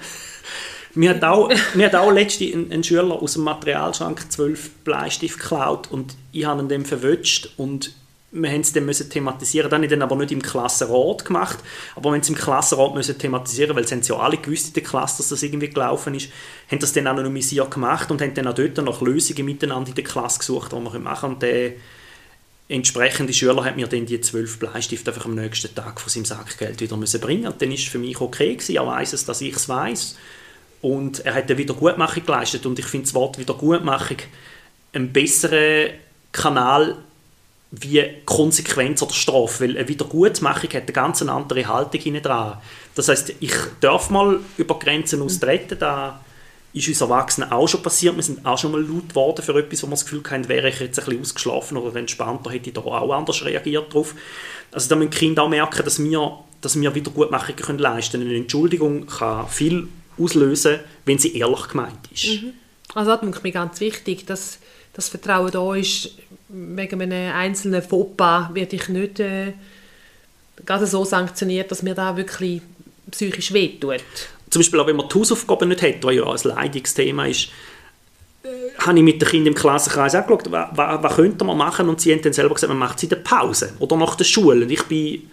Mir 0.94 1.10
hat 1.10 1.24
auch, 1.24 1.50
mir 1.74 1.86
hat 1.86 1.96
auch 1.96 2.12
letztens 2.12 2.54
ein, 2.54 2.70
ein, 2.70 2.84
Schüler 2.84 3.20
aus 3.20 3.32
dem 3.32 3.42
Materialschrank 3.42 4.30
zwölf 4.30 4.70
Bleistift 4.84 5.40
geklaut 5.40 5.90
und 5.90 6.14
ich 6.30 6.44
habe 6.44 6.62
ihn 6.62 6.68
dann 6.68 6.84
verwünscht 6.84 7.50
und 7.56 7.92
wir 8.34 8.50
haben 8.50 8.60
es 8.60 8.72
dann 8.72 8.84
müssen 8.84 9.08
thematisieren. 9.08 9.70
Das 9.70 9.76
habe 9.76 9.84
ich 9.84 9.90
dann 9.90 10.02
aber 10.02 10.16
nicht 10.16 10.32
im 10.32 10.42
Klassenrat 10.42 11.24
gemacht, 11.24 11.58
aber 11.94 12.12
wenn 12.12 12.22
sie 12.22 12.32
im 12.32 12.38
Klassenrat 12.38 12.94
müssen 12.94 13.16
thematisieren, 13.16 13.76
weil 13.76 13.86
sie 13.86 13.94
haben 13.94 14.02
ja 14.02 14.16
alle 14.16 14.36
gewusst 14.36 14.68
in 14.68 14.72
der 14.74 14.82
Klasse, 14.82 15.18
dass 15.18 15.28
das 15.28 15.42
irgendwie 15.42 15.70
gelaufen 15.70 16.14
ist, 16.14 16.30
haben 16.70 16.80
das 16.80 16.92
dann 16.92 17.06
anonymisiert 17.06 17.70
gemacht 17.70 18.10
und 18.10 18.20
haben 18.20 18.34
dann 18.34 18.48
auch 18.48 18.54
dort 18.54 18.76
noch 18.78 19.00
Lösungen 19.00 19.44
miteinander 19.44 19.90
in 19.90 19.94
der 19.94 20.04
Klasse 20.04 20.40
gesucht, 20.40 20.72
die 20.72 20.76
wir 20.76 20.98
machen 20.98 21.20
können. 21.20 21.34
Und 21.34 21.42
der 21.42 21.72
entsprechende 22.68 23.32
Schüler 23.32 23.64
hat 23.64 23.76
mir 23.76 23.86
dann 23.86 24.06
die 24.06 24.20
zwölf 24.20 24.58
Bleistifte 24.58 25.12
einfach 25.12 25.26
am 25.26 25.34
nächsten 25.34 25.74
Tag 25.74 26.00
von 26.00 26.10
seinem 26.10 26.24
Sackgeld 26.24 26.80
wieder 26.80 26.96
müssen 26.96 27.20
bringen 27.20 27.46
und 27.46 27.60
dann 27.60 27.70
ist 27.70 27.82
es 27.82 27.88
für 27.88 27.98
mich 27.98 28.20
okay 28.20 28.54
gewesen. 28.54 28.76
Er 28.76 28.86
weiß 28.86 29.12
es, 29.12 29.26
dass 29.26 29.42
ich 29.42 29.54
es 29.54 29.68
weiß 29.68 30.16
und 30.80 31.24
er 31.26 31.34
hat 31.34 31.44
eine 31.44 31.58
Wiedergutmachung 31.58 32.24
geleistet 32.24 32.64
und 32.66 32.78
ich 32.78 32.86
finde 32.86 33.04
das 33.04 33.14
Wort 33.14 33.38
Wiedergutmachung 33.38 34.16
ein 34.94 35.12
besserer 35.12 35.90
Kanal 36.32 36.96
wie 37.80 38.04
Konsequenz 38.24 39.02
oder 39.02 39.12
Strafe, 39.12 39.64
weil 39.64 39.76
eine 39.76 39.88
Wiedergutmachung 39.88 40.70
hat 40.70 40.82
eine 40.82 40.92
ganz 40.92 41.22
andere 41.22 41.66
Haltung 41.66 42.22
dran. 42.22 42.58
Das 42.94 43.08
heißt, 43.08 43.34
ich 43.40 43.54
darf 43.80 44.10
mal 44.10 44.40
über 44.56 44.78
Grenzen 44.78 45.22
austreten, 45.22 45.78
da 45.78 46.20
ist 46.72 46.88
uns 46.88 47.00
Erwachsenen 47.00 47.52
auch 47.52 47.68
schon 47.68 47.82
passiert. 47.82 48.16
Wir 48.16 48.22
sind 48.22 48.44
auch 48.44 48.58
schon 48.58 48.72
mal 48.72 48.82
laut 48.82 49.08
geworden 49.08 49.42
für 49.42 49.56
etwas, 49.56 49.82
wo 49.82 49.86
wir 49.86 49.92
das 49.92 50.04
Gefühl 50.04 50.22
haben, 50.28 50.48
wäre 50.48 50.68
ich 50.68 50.80
jetzt 50.80 50.98
ein 50.98 51.04
bisschen 51.04 51.20
ausgeschlafen 51.20 51.76
oder 51.76 51.94
entspannter, 51.96 52.50
hätte 52.50 52.68
ich 52.68 52.74
da 52.74 52.80
auch 52.80 53.12
anders 53.12 53.44
reagiert 53.44 53.94
drauf. 53.94 54.14
Also 54.72 54.88
da 54.88 54.96
müssen 54.96 55.10
die 55.10 55.16
Kinder 55.16 55.44
auch 55.44 55.48
merken, 55.48 55.84
dass 55.84 56.02
wir, 56.02 56.38
dass 56.60 56.80
wir 56.80 56.94
Wiedergutmachungen 56.94 57.56
können 57.56 57.78
leisten 57.78 58.18
können. 58.18 58.30
Eine 58.30 58.38
Entschuldigung 58.38 59.06
kann 59.06 59.48
viel 59.48 59.88
auslösen, 60.18 60.80
wenn 61.04 61.18
sie 61.18 61.36
ehrlich 61.36 61.68
gemeint 61.68 62.10
ist. 62.12 62.42
Mhm. 62.42 62.54
Also 62.94 63.16
das 63.16 63.22
ist 63.22 63.42
mir 63.42 63.52
ganz 63.52 63.80
wichtig, 63.80 64.26
dass 64.26 64.58
das 64.94 65.08
Vertrauen 65.08 65.50
da 65.50 65.74
ist. 65.74 66.10
Wegen 66.48 67.02
einem 67.02 67.34
einzelnen 67.34 67.82
Fauxpas 67.82 68.54
werde 68.54 68.76
ich 68.76 68.88
nicht 68.88 69.20
äh, 69.20 69.52
gerade 70.64 70.86
so 70.86 71.04
sanktioniert, 71.04 71.70
dass 71.70 71.82
mir 71.82 71.94
da 71.94 72.16
wirklich 72.16 72.62
psychisch 73.10 73.52
wehtut 73.52 74.04
zum 74.54 74.60
Beispiel 74.60 74.80
auch 74.80 74.86
wenn 74.86 74.96
man 74.96 75.08
die 75.08 75.18
Hausaufgaben 75.18 75.68
nicht 75.68 75.82
hat, 75.82 76.04
was 76.04 76.14
ja 76.14 76.24
ein 76.24 76.38
Leidungsthema 76.56 77.26
ist, 77.26 77.48
äh, 78.44 78.48
habe 78.78 78.98
ich 78.98 79.04
mit 79.04 79.20
den 79.20 79.28
Kindern 79.28 79.48
im 79.48 79.54
Klassenkreis 79.54 80.14
auch 80.14 80.26
geschaut, 80.26 80.50
was, 80.50 80.68
was, 80.74 81.02
was 81.02 81.16
könnte 81.16 81.44
man 81.44 81.56
machen 81.58 81.88
und 81.88 82.00
sie 82.00 82.12
haben 82.12 82.22
dann 82.22 82.32
selber 82.32 82.54
gesagt, 82.54 82.68
man 82.68 82.78
macht 82.78 83.00
sie 83.00 83.06
in 83.06 83.10
der 83.10 83.16
Pause 83.16 83.72
oder 83.80 83.96
nach 83.96 84.14
der 84.14 84.24
Schule 84.24 84.64
und 84.64 84.70
ich 84.70 84.82
bin 84.84 85.28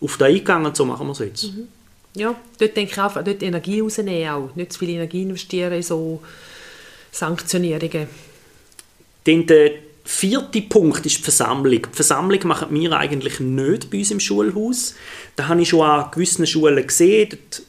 auf 0.00 0.16
den 0.16 0.28
eingegangen 0.28 0.66
und 0.66 0.76
so 0.76 0.84
machen 0.84 1.08
wir 1.08 1.12
es 1.12 1.18
jetzt. 1.18 1.44
Mhm. 1.44 1.68
Ja, 2.14 2.34
dort 2.58 2.76
denke 2.76 2.92
ich 2.92 3.00
auch, 3.00 3.14
dort 3.14 3.42
Energie 3.42 3.80
rausnehmen 3.80 4.30
auch, 4.30 4.54
nicht 4.54 4.72
zu 4.72 4.78
viel 4.78 4.90
Energie 4.90 5.22
investieren 5.22 5.72
in 5.72 5.82
so 5.82 6.22
Sanktionierungen. 7.10 8.08
Dann 9.26 9.46
der 9.46 9.72
vierte 10.04 10.62
Punkt 10.62 11.04
ist 11.04 11.18
die 11.18 11.22
Versammlung. 11.22 11.82
Die 11.82 11.96
Versammlung 11.96 12.46
machen 12.46 12.68
wir 12.70 12.96
eigentlich 12.96 13.40
nicht 13.40 13.90
bei 13.90 13.98
uns 13.98 14.10
im 14.12 14.20
Schulhaus. 14.20 14.94
Da 15.34 15.48
habe 15.48 15.62
ich 15.62 15.68
schon 15.68 15.80
an 15.80 16.10
gewissen 16.12 16.46
Schulen 16.46 16.86
gesehen, 16.86 17.30
dort 17.30 17.62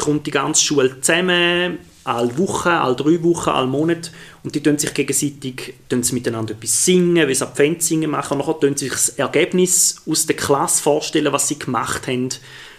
kommt 0.00 0.26
die 0.26 0.30
ganze 0.30 0.62
Schule 0.62 1.00
zusammen, 1.00 1.78
alle 2.04 2.36
Wochen, 2.38 2.68
alle 2.68 2.94
drei 2.94 3.22
Wochen, 3.22 3.50
alle 3.50 3.66
Monate 3.66 4.10
und 4.42 4.54
die 4.54 4.62
tun 4.62 4.78
sich 4.78 4.92
gegenseitig 4.94 5.74
tun 5.88 6.02
sie 6.02 6.14
miteinander 6.14 6.52
etwas 6.52 6.84
singen, 6.84 7.26
wie 7.28 7.34
sie 7.34 7.44
Adventssingen 7.44 8.10
machen 8.10 8.40
und 8.40 8.46
dann 8.46 8.60
tun 8.60 8.76
sie 8.76 8.86
sich 8.86 8.92
das 8.92 9.08
Ergebnis 9.10 10.02
aus 10.06 10.26
der 10.26 10.36
Klasse 10.36 10.82
vorstellen, 10.82 11.32
was 11.32 11.48
sie 11.48 11.58
gemacht 11.58 12.06
haben, 12.06 12.28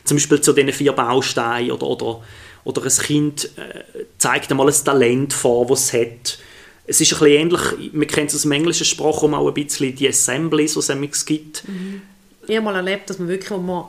zum 0.03 0.17
Beispiel 0.17 0.41
zu 0.41 0.53
diesen 0.53 0.73
vier 0.73 0.93
Bausteinen 0.93 1.71
oder, 1.71 1.87
oder, 1.87 2.21
oder 2.63 2.83
ein 2.83 2.89
Kind 2.89 3.45
äh, 3.57 4.05
zeigt 4.17 4.51
einmal 4.51 4.67
ein 4.67 4.85
Talent 4.85 5.33
vor, 5.33 5.67
das 5.67 5.85
es 5.85 5.93
hat. 5.93 6.39
Es 6.89 6.99
ist 6.99 7.13
ein 7.13 7.19
bisschen 7.19 7.39
ähnlich, 7.39 7.93
man 7.93 8.07
kennt 8.07 8.29
es 8.29 8.35
aus 8.35 8.41
dem 8.41 8.51
englischen 8.51 8.85
Sprachraum 8.85 9.35
auch 9.35 9.47
ein 9.47 9.53
bisschen, 9.53 9.95
die 9.95 10.07
Assemblies, 10.07 10.73
die 10.73 11.07
es 11.11 11.25
gibt. 11.25 11.67
Mhm. 11.67 12.01
Ich 12.47 12.55
habe 12.55 12.65
mal 12.65 12.75
erlebt, 12.75 13.09
dass 13.09 13.19
man 13.19 13.27
wirklich, 13.27 13.51
man 13.59 13.85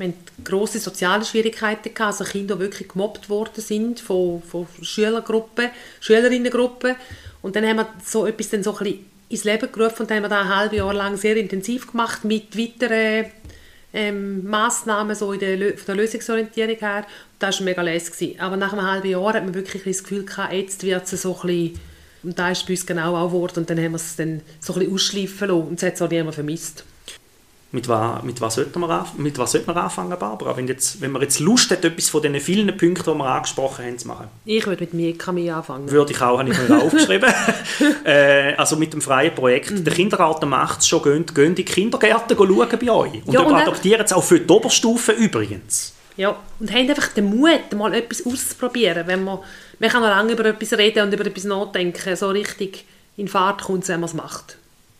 wir 0.00 0.08
hatten 0.08 0.44
grosse 0.44 0.78
soziale 0.78 1.24
Schwierigkeiten, 1.26 1.92
gehabt, 1.92 2.20
also 2.20 2.24
Kinder 2.24 2.58
wirklich 2.58 2.88
gemobbt 2.88 3.28
worden 3.28 3.60
sind 3.60 4.00
von, 4.00 4.42
von 4.42 4.66
Schülergruppen, 4.80 5.68
Schülerinnengruppen. 6.00 6.96
Und 7.42 7.54
dann 7.54 7.66
haben 7.66 7.76
wir 7.76 7.88
so 8.02 8.26
etwas 8.26 8.48
dann 8.48 8.62
so 8.62 8.72
ein 8.72 8.78
bisschen 8.78 9.04
ins 9.28 9.44
Leben 9.44 9.70
gerufen 9.70 10.00
und 10.00 10.10
dann 10.10 10.16
haben 10.16 10.24
wir 10.24 10.28
das 10.30 10.40
ein 10.40 10.56
halbes 10.56 10.78
Jahr 10.78 10.94
lang 10.94 11.16
sehr 11.18 11.36
intensiv 11.36 11.90
gemacht 11.90 12.24
mit 12.24 12.56
weiteren 12.56 13.26
ähm, 13.92 14.44
Massnahmen 14.44 15.14
so 15.14 15.32
in 15.32 15.40
der, 15.40 15.76
von 15.76 15.86
der 15.86 15.96
Lösungsorientierung 15.96 16.78
her. 16.78 17.06
Das 17.38 17.58
war 17.58 17.64
mega 17.64 17.82
lässig. 17.82 18.40
Aber 18.40 18.56
nach 18.56 18.72
einem 18.72 18.86
halben 18.86 19.08
Jahr 19.08 19.34
hat 19.34 19.44
man 19.44 19.54
wirklich 19.54 19.82
das 19.84 20.02
Gefühl 20.02 20.24
gehabt, 20.24 20.52
jetzt 20.52 20.82
wird 20.82 21.12
es 21.12 21.22
so 21.22 21.38
ein 21.42 21.46
bisschen, 21.46 21.80
und 22.22 22.38
da 22.38 22.50
ist 22.50 22.66
bei 22.66 22.72
uns 22.72 22.86
genau 22.86 23.16
auch 23.16 23.28
geworden, 23.28 23.60
und 23.60 23.70
dann 23.70 23.78
haben 23.78 23.92
wir 23.92 23.96
es 23.96 24.16
dann 24.16 24.42
so 24.60 24.72
ein 24.74 24.80
bisschen 24.80 24.94
ausschleifen 24.94 25.48
lassen 25.48 25.68
und 25.68 25.78
es 25.78 25.82
hat 25.86 25.94
es 25.94 26.02
auch 26.02 26.10
niemand 26.10 26.34
vermisst. 26.34 26.84
Mit 27.72 27.86
was, 27.86 28.24
mit, 28.24 28.40
was 28.40 28.56
sollte 28.56 28.76
man, 28.80 29.06
mit 29.16 29.38
was 29.38 29.52
sollte 29.52 29.68
man 29.68 29.76
anfangen, 29.84 30.18
Barbara? 30.18 30.56
Wenn, 30.56 30.66
jetzt, 30.66 31.00
wenn 31.00 31.12
man 31.12 31.22
jetzt 31.22 31.38
Lust 31.38 31.70
hat, 31.70 31.84
etwas 31.84 32.08
von 32.08 32.20
den 32.20 32.40
vielen 32.40 32.76
Punkten, 32.76 33.12
die 33.12 33.16
wir 33.16 33.26
angesprochen 33.26 33.84
haben, 33.84 33.96
zu 33.96 34.08
machen. 34.08 34.26
Ich 34.44 34.66
würde 34.66 34.80
mit 34.80 34.92
Mikami 34.92 35.48
anfangen. 35.52 35.88
Würde 35.88 36.12
ich 36.12 36.20
auch, 36.20 36.40
habe 36.40 36.50
ich 36.50 36.58
mir 36.58 36.82
aufgeschrieben. 36.82 37.32
äh, 38.04 38.54
also 38.54 38.74
mit 38.74 38.92
dem 38.92 39.00
freien 39.00 39.32
Projekt. 39.36 39.70
Mhm. 39.70 39.84
Der 39.84 39.94
Kindergarten 39.94 40.48
macht 40.48 40.80
es 40.80 40.88
schon, 40.88 41.00
geht, 41.00 41.32
geht 41.32 41.46
in 41.46 41.54
die 41.54 41.64
Kindergärten 41.64 42.36
schauen 42.36 42.68
bei 42.68 42.90
euch. 42.90 43.24
Und 43.24 43.32
ja, 43.32 43.40
und 43.40 43.54
adoptieren 43.54 44.04
es 44.04 44.12
auch 44.12 44.24
für 44.24 44.40
die 44.40 44.52
Oberstufe 44.52 45.12
übrigens. 45.12 45.94
Ja, 46.16 46.36
und 46.58 46.72
haben 46.72 46.88
einfach 46.88 47.08
den 47.12 47.26
Mut, 47.26 47.72
mal 47.76 47.94
etwas 47.94 48.26
auszuprobieren. 48.26 49.06
Wenn 49.06 49.22
man, 49.22 49.38
man 49.80 49.88
kann 49.88 50.02
noch 50.02 50.10
lange 50.10 50.32
über 50.34 50.44
etwas 50.44 50.74
reden 50.74 51.02
und 51.02 51.12
über 51.12 51.26
etwas 51.26 51.44
nachdenken. 51.44 52.14
So 52.14 52.28
richtig 52.28 52.84
in 53.16 53.28
Fahrt 53.28 53.62
kommt 53.62 53.88
wenn 53.88 54.00
man 54.00 54.08
es 54.08 54.14
macht. 54.14 54.58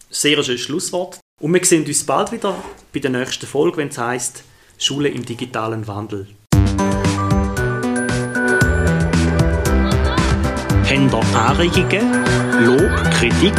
Sehr 0.09 0.43
schönes 0.43 0.62
Schlusswort. 0.62 1.19
Und 1.40 1.55
wir 1.55 1.64
sehen 1.64 1.87
uns 1.87 2.05
bald 2.05 2.33
wieder 2.33 2.57
bei 2.93 3.01
der 3.01 3.11
nächsten 3.11 3.47
Folge, 3.47 3.77
wenn 3.77 3.88
es 3.88 3.99
heisst 3.99 4.43
Schule 4.79 5.09
im 5.09 5.25
digitalen 5.25 5.87
Wandel. 5.87 6.27
Habt 10.88 11.12
ihr 11.12 11.38
Anregungen, 11.38 12.25
Lob, 12.64 13.11
Kritik 13.12 13.55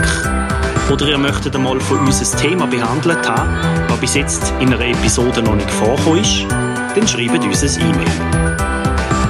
oder 0.92 1.08
ihr 1.08 1.18
möchtet 1.18 1.56
einmal 1.56 1.80
von 1.80 2.00
uns 2.00 2.20
ein 2.20 2.40
Thema 2.40 2.66
behandelt 2.66 3.28
haben, 3.30 3.88
das 3.88 4.00
bis 4.00 4.16
jetzt 4.16 4.52
in 4.60 4.74
einer 4.74 4.86
Episode 4.86 5.42
noch 5.42 5.56
nicht 5.56 5.70
vorgekommen 5.70 6.22
ist, 6.22 6.46
dann 6.50 7.08
schreibt 7.08 7.44
uns 7.44 7.64
ein 7.64 7.90
E-Mail. 7.90 8.61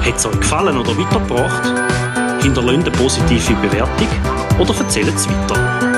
Hat 0.01 0.17
es 0.17 0.25
euch 0.25 0.39
gefallen 0.39 0.77
oder 0.77 0.97
weitergebracht? 0.97 2.41
Hinterlasst 2.41 2.79
eine 2.79 2.91
positive 2.91 3.53
Bewertung 3.61 4.07
oder 4.59 4.75
erzählt 4.75 5.13
es 5.15 5.27
weiter. 5.29 5.90